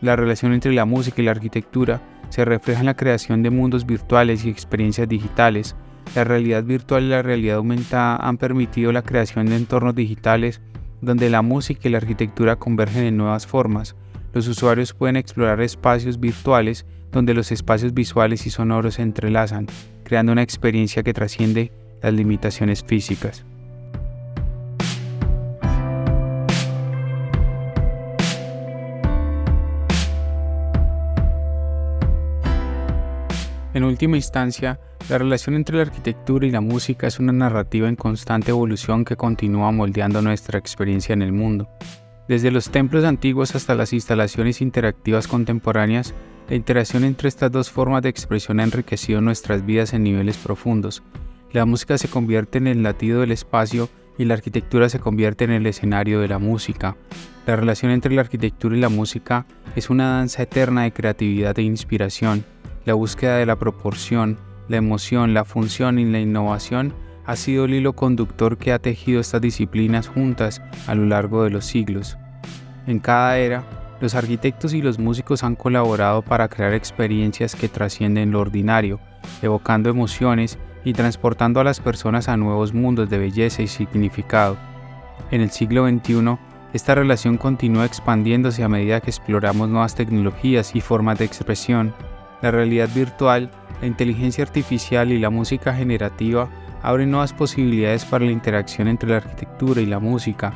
La 0.00 0.16
relación 0.16 0.52
entre 0.52 0.72
la 0.72 0.84
música 0.84 1.20
y 1.20 1.24
la 1.26 1.32
arquitectura 1.32 2.00
se 2.30 2.44
refleja 2.44 2.80
en 2.80 2.86
la 2.86 2.96
creación 2.96 3.42
de 3.42 3.50
mundos 3.50 3.84
virtuales 3.84 4.44
y 4.44 4.50
experiencias 4.50 5.08
digitales. 5.08 5.76
La 6.14 6.24
realidad 6.24 6.64
virtual 6.64 7.04
y 7.04 7.08
la 7.08 7.22
realidad 7.22 7.56
aumentada 7.56 8.16
han 8.16 8.38
permitido 8.38 8.92
la 8.92 9.02
creación 9.02 9.46
de 9.46 9.56
entornos 9.56 9.94
digitales 9.94 10.60
donde 11.00 11.30
la 11.30 11.42
música 11.42 11.88
y 11.88 11.90
la 11.90 11.98
arquitectura 11.98 12.56
convergen 12.56 13.04
en 13.04 13.16
nuevas 13.16 13.46
formas. 13.46 13.94
Los 14.32 14.48
usuarios 14.48 14.94
pueden 14.94 15.16
explorar 15.16 15.60
espacios 15.60 16.18
virtuales 16.18 16.86
donde 17.12 17.34
los 17.34 17.52
espacios 17.52 17.94
visuales 17.94 18.46
y 18.46 18.50
sonoros 18.50 18.94
se 18.94 19.02
entrelazan, 19.02 19.66
creando 20.08 20.32
una 20.32 20.42
experiencia 20.42 21.02
que 21.02 21.12
trasciende 21.12 21.70
las 22.00 22.14
limitaciones 22.14 22.82
físicas. 22.82 23.44
En 33.74 33.84
última 33.84 34.16
instancia, 34.16 34.80
la 35.10 35.18
relación 35.18 35.54
entre 35.54 35.76
la 35.76 35.82
arquitectura 35.82 36.46
y 36.46 36.50
la 36.50 36.62
música 36.62 37.06
es 37.06 37.18
una 37.18 37.32
narrativa 37.32 37.86
en 37.86 37.96
constante 37.96 38.50
evolución 38.50 39.04
que 39.04 39.14
continúa 39.14 39.70
moldeando 39.72 40.22
nuestra 40.22 40.58
experiencia 40.58 41.12
en 41.12 41.20
el 41.20 41.32
mundo. 41.32 41.68
Desde 42.28 42.50
los 42.50 42.68
templos 42.68 43.04
antiguos 43.04 43.54
hasta 43.54 43.74
las 43.74 43.94
instalaciones 43.94 44.60
interactivas 44.60 45.26
contemporáneas, 45.26 46.12
la 46.50 46.56
interacción 46.56 47.04
entre 47.04 47.26
estas 47.26 47.50
dos 47.50 47.70
formas 47.70 48.02
de 48.02 48.10
expresión 48.10 48.60
ha 48.60 48.64
enriquecido 48.64 49.22
nuestras 49.22 49.64
vidas 49.64 49.94
en 49.94 50.02
niveles 50.02 50.36
profundos. 50.36 51.02
La 51.52 51.64
música 51.64 51.96
se 51.96 52.08
convierte 52.08 52.58
en 52.58 52.66
el 52.66 52.82
latido 52.82 53.22
del 53.22 53.32
espacio 53.32 53.88
y 54.18 54.26
la 54.26 54.34
arquitectura 54.34 54.90
se 54.90 55.00
convierte 55.00 55.44
en 55.44 55.52
el 55.52 55.66
escenario 55.66 56.20
de 56.20 56.28
la 56.28 56.38
música. 56.38 56.96
La 57.46 57.56
relación 57.56 57.92
entre 57.92 58.14
la 58.14 58.20
arquitectura 58.20 58.76
y 58.76 58.80
la 58.80 58.90
música 58.90 59.46
es 59.74 59.88
una 59.88 60.18
danza 60.18 60.42
eterna 60.42 60.82
de 60.82 60.92
creatividad 60.92 61.58
e 61.58 61.62
inspiración. 61.62 62.44
La 62.84 62.92
búsqueda 62.92 63.38
de 63.38 63.46
la 63.46 63.56
proporción, 63.56 64.36
la 64.68 64.76
emoción, 64.76 65.32
la 65.32 65.46
función 65.46 65.98
y 65.98 66.04
la 66.04 66.20
innovación 66.20 66.92
ha 67.28 67.36
sido 67.36 67.66
el 67.66 67.74
hilo 67.74 67.92
conductor 67.92 68.56
que 68.56 68.72
ha 68.72 68.78
tejido 68.78 69.20
estas 69.20 69.42
disciplinas 69.42 70.08
juntas 70.08 70.62
a 70.86 70.94
lo 70.94 71.04
largo 71.04 71.44
de 71.44 71.50
los 71.50 71.66
siglos. 71.66 72.16
En 72.86 73.00
cada 73.00 73.36
era, 73.36 73.64
los 74.00 74.14
arquitectos 74.14 74.72
y 74.72 74.80
los 74.80 74.98
músicos 74.98 75.44
han 75.44 75.54
colaborado 75.54 76.22
para 76.22 76.48
crear 76.48 76.72
experiencias 76.72 77.54
que 77.54 77.68
trascienden 77.68 78.30
lo 78.30 78.40
ordinario, 78.40 78.98
evocando 79.42 79.90
emociones 79.90 80.58
y 80.86 80.94
transportando 80.94 81.60
a 81.60 81.64
las 81.64 81.80
personas 81.80 82.30
a 82.30 82.38
nuevos 82.38 82.72
mundos 82.72 83.10
de 83.10 83.18
belleza 83.18 83.60
y 83.60 83.66
significado. 83.66 84.56
En 85.30 85.42
el 85.42 85.50
siglo 85.50 85.86
XXI, 85.86 86.38
esta 86.72 86.94
relación 86.94 87.36
continúa 87.36 87.84
expandiéndose 87.84 88.64
a 88.64 88.70
medida 88.70 89.02
que 89.02 89.10
exploramos 89.10 89.68
nuevas 89.68 89.94
tecnologías 89.94 90.74
y 90.74 90.80
formas 90.80 91.18
de 91.18 91.26
expresión. 91.26 91.92
La 92.42 92.50
realidad 92.50 92.88
virtual 92.94 93.50
la 93.80 93.86
inteligencia 93.86 94.44
artificial 94.44 95.12
y 95.12 95.18
la 95.18 95.30
música 95.30 95.72
generativa 95.72 96.48
abren 96.82 97.10
nuevas 97.10 97.32
posibilidades 97.32 98.04
para 98.04 98.24
la 98.24 98.32
interacción 98.32 98.88
entre 98.88 99.10
la 99.10 99.18
arquitectura 99.18 99.80
y 99.80 99.86
la 99.86 100.00
música. 100.00 100.52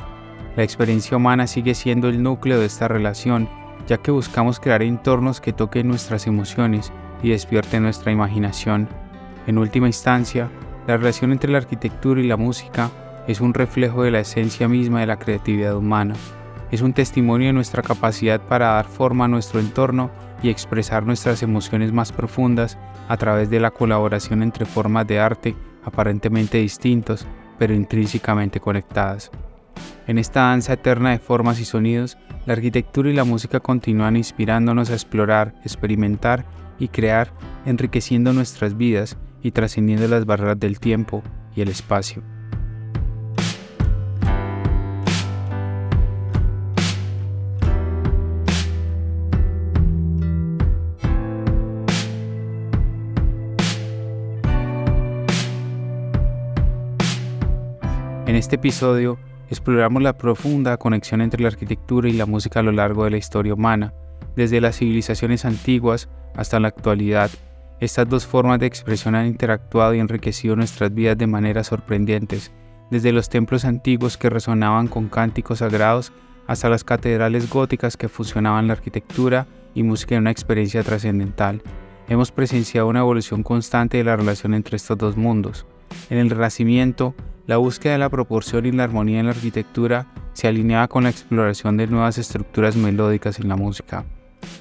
La 0.55 0.63
experiencia 0.63 1.17
humana 1.17 1.47
sigue 1.47 1.73
siendo 1.73 2.09
el 2.09 2.21
núcleo 2.21 2.59
de 2.59 2.65
esta 2.65 2.87
relación, 2.87 3.49
ya 3.87 3.97
que 3.97 4.11
buscamos 4.11 4.59
crear 4.59 4.83
entornos 4.83 5.41
que 5.41 5.53
toquen 5.53 5.87
nuestras 5.87 6.27
emociones 6.27 6.91
y 7.21 7.29
despierten 7.29 7.83
nuestra 7.83 8.11
imaginación. 8.11 8.87
En 9.47 9.57
última 9.57 9.87
instancia, 9.87 10.49
la 10.87 10.97
relación 10.97 11.31
entre 11.31 11.51
la 11.51 11.59
arquitectura 11.59 12.21
y 12.21 12.27
la 12.27 12.37
música 12.37 12.89
es 13.27 13.39
un 13.39 13.53
reflejo 13.53 14.03
de 14.03 14.11
la 14.11 14.19
esencia 14.19 14.67
misma 14.67 14.99
de 14.99 15.07
la 15.07 15.17
creatividad 15.17 15.75
humana. 15.77 16.15
Es 16.71 16.81
un 16.81 16.93
testimonio 16.93 17.47
de 17.47 17.53
nuestra 17.53 17.83
capacidad 17.83 18.41
para 18.41 18.73
dar 18.73 18.85
forma 18.85 19.25
a 19.25 19.29
nuestro 19.29 19.59
entorno 19.59 20.11
y 20.43 20.49
expresar 20.49 21.05
nuestras 21.05 21.41
emociones 21.41 21.91
más 21.91 22.11
profundas 22.11 22.77
a 23.07 23.17
través 23.17 23.49
de 23.49 23.59
la 23.59 23.71
colaboración 23.71 24.43
entre 24.43 24.65
formas 24.65 25.07
de 25.07 25.19
arte 25.19 25.55
aparentemente 25.83 26.59
distintos, 26.59 27.25
pero 27.57 27.73
intrínsecamente 27.73 28.59
conectadas. 28.59 29.31
En 30.05 30.17
esta 30.17 30.41
danza 30.41 30.73
eterna 30.73 31.11
de 31.11 31.19
formas 31.19 31.59
y 31.59 31.65
sonidos, 31.65 32.17
la 32.45 32.53
arquitectura 32.53 33.09
y 33.09 33.13
la 33.13 33.23
música 33.23 33.59
continúan 33.61 34.17
inspirándonos 34.17 34.89
a 34.89 34.93
explorar, 34.93 35.55
experimentar 35.63 36.45
y 36.77 36.89
crear, 36.89 37.31
enriqueciendo 37.65 38.33
nuestras 38.33 38.77
vidas 38.77 39.17
y 39.41 39.51
trascendiendo 39.51 40.07
las 40.07 40.25
barreras 40.25 40.59
del 40.59 40.79
tiempo 40.79 41.23
y 41.55 41.61
el 41.61 41.69
espacio. 41.69 42.21
Este 58.43 58.57
episodio 58.57 59.17
exploramos 59.49 60.03
la 60.03 60.17
profunda 60.17 60.75
conexión 60.75 61.21
entre 61.21 61.41
la 61.41 61.47
arquitectura 61.47 62.09
y 62.09 62.11
la 62.11 62.25
música 62.25 62.59
a 62.59 62.63
lo 62.63 62.73
largo 62.73 63.05
de 63.05 63.11
la 63.11 63.17
historia 63.17 63.53
humana, 63.53 63.93
desde 64.35 64.59
las 64.59 64.79
civilizaciones 64.79 65.45
antiguas 65.45 66.09
hasta 66.35 66.59
la 66.59 66.67
actualidad. 66.67 67.31
Estas 67.79 68.09
dos 68.09 68.27
formas 68.27 68.59
de 68.59 68.65
expresión 68.65 69.15
han 69.15 69.27
interactuado 69.27 69.93
y 69.93 69.99
enriquecido 69.99 70.57
nuestras 70.57 70.93
vidas 70.93 71.17
de 71.17 71.25
maneras 71.25 71.67
sorprendentes, 71.67 72.51
desde 72.91 73.13
los 73.13 73.29
templos 73.29 73.63
antiguos 73.63 74.17
que 74.17 74.29
resonaban 74.29 74.89
con 74.89 75.07
cánticos 75.07 75.59
sagrados 75.59 76.11
hasta 76.45 76.67
las 76.67 76.83
catedrales 76.83 77.49
góticas 77.49 77.95
que 77.95 78.09
fusionaban 78.09 78.67
la 78.67 78.73
arquitectura 78.73 79.47
y 79.73 79.83
música 79.83 80.15
en 80.15 80.21
una 80.21 80.31
experiencia 80.31 80.83
trascendental. 80.83 81.61
Hemos 82.09 82.33
presenciado 82.33 82.89
una 82.89 82.99
evolución 82.99 83.41
constante 83.41 83.99
de 83.99 84.03
la 84.03 84.17
relación 84.17 84.53
entre 84.53 84.75
estos 84.75 84.97
dos 84.97 85.15
mundos. 85.15 85.65
En 86.09 86.17
el 86.17 86.29
Renacimiento, 86.29 87.15
la 87.45 87.57
búsqueda 87.57 87.93
de 87.93 87.99
la 87.99 88.09
proporción 88.09 88.65
y 88.65 88.71
la 88.71 88.85
armonía 88.85 89.19
en 89.19 89.25
la 89.25 89.31
arquitectura 89.31 90.07
se 90.33 90.47
alineaba 90.47 90.87
con 90.87 91.03
la 91.03 91.09
exploración 91.09 91.77
de 91.77 91.87
nuevas 91.87 92.17
estructuras 92.17 92.75
melódicas 92.75 93.39
en 93.39 93.49
la 93.49 93.55
música. 93.55 94.05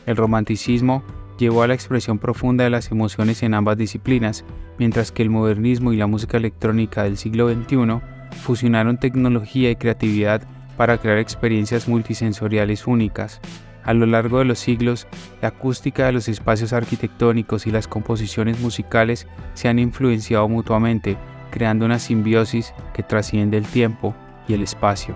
El 0.06 0.16
romanticismo 0.16 1.02
llevó 1.38 1.62
a 1.62 1.68
la 1.68 1.74
expresión 1.74 2.18
profunda 2.18 2.64
de 2.64 2.70
las 2.70 2.90
emociones 2.90 3.42
en 3.42 3.54
ambas 3.54 3.76
disciplinas, 3.78 4.44
mientras 4.78 5.12
que 5.12 5.22
el 5.22 5.30
modernismo 5.30 5.92
y 5.92 5.96
la 5.96 6.06
música 6.06 6.36
electrónica 6.36 7.04
del 7.04 7.16
siglo 7.16 7.48
XXI 7.48 8.00
fusionaron 8.42 8.98
tecnología 8.98 9.70
y 9.70 9.76
creatividad 9.76 10.42
para 10.76 10.98
crear 10.98 11.18
experiencias 11.18 11.88
multisensoriales 11.88 12.86
únicas. 12.86 13.40
A 13.84 13.94
lo 13.94 14.06
largo 14.06 14.38
de 14.38 14.44
los 14.44 14.58
siglos, 14.58 15.06
la 15.40 15.48
acústica 15.48 16.06
de 16.06 16.12
los 16.12 16.28
espacios 16.28 16.72
arquitectónicos 16.72 17.66
y 17.66 17.70
las 17.70 17.88
composiciones 17.88 18.60
musicales 18.60 19.26
se 19.54 19.68
han 19.68 19.78
influenciado 19.78 20.48
mutuamente, 20.48 21.16
creando 21.52 21.84
una 21.84 22.00
simbiosis 22.00 22.74
que 22.92 23.04
trasciende 23.04 23.58
el 23.58 23.66
tiempo 23.66 24.14
y 24.48 24.54
el 24.54 24.62
espacio. 24.62 25.14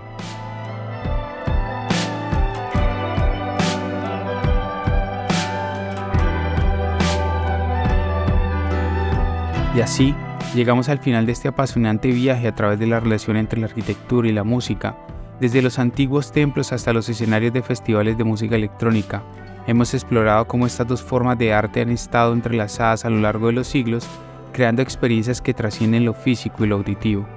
Y 9.75 9.81
así 9.81 10.15
llegamos 10.55 10.89
al 10.89 10.99
final 10.99 11.25
de 11.25 11.33
este 11.33 11.49
apasionante 11.49 12.07
viaje 12.09 12.47
a 12.47 12.55
través 12.55 12.79
de 12.79 12.87
la 12.87 12.99
relación 12.99 13.37
entre 13.37 13.59
la 13.59 13.67
arquitectura 13.67 14.27
y 14.27 14.31
la 14.31 14.43
música, 14.43 14.95
desde 15.39 15.61
los 15.61 15.77
antiguos 15.77 16.31
templos 16.31 16.71
hasta 16.71 16.93
los 16.93 17.09
escenarios 17.09 17.53
de 17.53 17.61
festivales 17.61 18.17
de 18.17 18.23
música 18.23 18.55
electrónica. 18.55 19.21
Hemos 19.67 19.93
explorado 19.93 20.47
cómo 20.47 20.65
estas 20.65 20.87
dos 20.87 21.03
formas 21.03 21.37
de 21.37 21.53
arte 21.53 21.81
han 21.81 21.89
estado 21.89 22.33
entrelazadas 22.33 23.05
a 23.05 23.09
lo 23.09 23.19
largo 23.19 23.47
de 23.47 23.53
los 23.53 23.67
siglos 23.67 24.07
creando 24.51 24.81
experiencias 24.81 25.41
que 25.41 25.53
trascienden 25.53 26.05
lo 26.05 26.13
físico 26.13 26.63
y 26.63 26.67
lo 26.67 26.75
auditivo. 26.75 27.27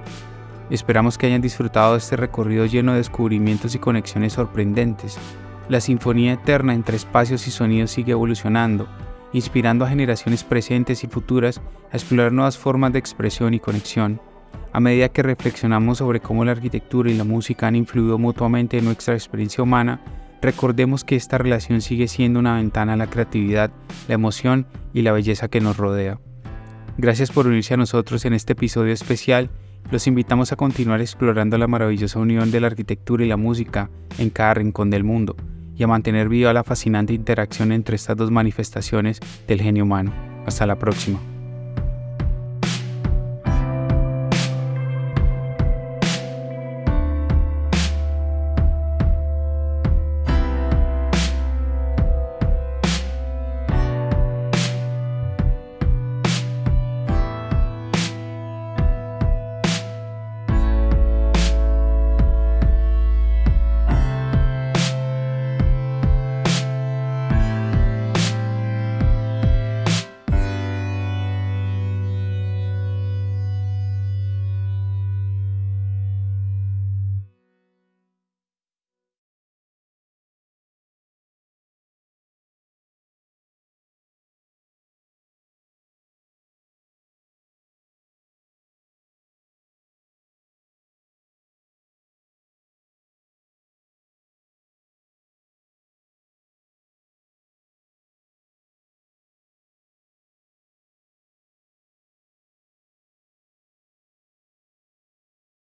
Esperamos 0.69 1.17
que 1.17 1.27
hayan 1.27 1.41
disfrutado 1.41 1.93
de 1.93 1.97
este 1.97 2.15
recorrido 2.15 2.65
lleno 2.65 2.93
de 2.93 2.99
descubrimientos 2.99 3.75
y 3.75 3.79
conexiones 3.79 4.33
sorprendentes. 4.33 5.17
La 5.67 5.81
sinfonía 5.81 6.33
eterna 6.33 6.73
entre 6.73 6.95
espacios 6.95 7.45
y 7.47 7.51
sonidos 7.51 7.91
sigue 7.91 8.13
evolucionando, 8.13 8.87
inspirando 9.33 9.85
a 9.85 9.89
generaciones 9.89 10.43
presentes 10.43 11.03
y 11.03 11.07
futuras 11.07 11.61
a 11.91 11.97
explorar 11.97 12.31
nuevas 12.31 12.57
formas 12.57 12.93
de 12.93 12.99
expresión 12.99 13.53
y 13.53 13.59
conexión. 13.59 14.21
A 14.73 14.79
medida 14.79 15.09
que 15.09 15.23
reflexionamos 15.23 15.97
sobre 15.97 16.21
cómo 16.21 16.45
la 16.45 16.53
arquitectura 16.53 17.11
y 17.11 17.17
la 17.17 17.25
música 17.25 17.67
han 17.67 17.75
influido 17.75 18.17
mutuamente 18.17 18.77
en 18.77 18.85
nuestra 18.85 19.13
experiencia 19.13 19.63
humana, 19.63 19.99
recordemos 20.41 21.03
que 21.03 21.17
esta 21.17 21.37
relación 21.37 21.81
sigue 21.81 22.07
siendo 22.07 22.39
una 22.39 22.55
ventana 22.55 22.93
a 22.93 22.97
la 22.97 23.07
creatividad, 23.07 23.71
la 24.07 24.15
emoción 24.15 24.67
y 24.93 25.01
la 25.01 25.11
belleza 25.11 25.49
que 25.49 25.59
nos 25.59 25.75
rodea. 25.75 26.19
Gracias 26.97 27.31
por 27.31 27.47
unirse 27.47 27.73
a 27.73 27.77
nosotros 27.77 28.25
en 28.25 28.33
este 28.33 28.53
episodio 28.53 28.93
especial. 28.93 29.49
Los 29.91 30.07
invitamos 30.07 30.51
a 30.51 30.55
continuar 30.55 31.01
explorando 31.01 31.57
la 31.57 31.67
maravillosa 31.67 32.19
unión 32.19 32.51
de 32.51 32.59
la 32.59 32.67
arquitectura 32.67 33.23
y 33.25 33.27
la 33.27 33.37
música 33.37 33.89
en 34.17 34.29
cada 34.29 34.55
rincón 34.55 34.89
del 34.89 35.03
mundo 35.03 35.35
y 35.75 35.83
a 35.83 35.87
mantener 35.87 36.29
viva 36.29 36.53
la 36.53 36.63
fascinante 36.63 37.13
interacción 37.13 37.71
entre 37.71 37.95
estas 37.95 38.17
dos 38.17 38.29
manifestaciones 38.29 39.19
del 39.47 39.61
genio 39.61 39.83
humano. 39.83 40.13
Hasta 40.45 40.67
la 40.67 40.77
próxima. 40.77 41.19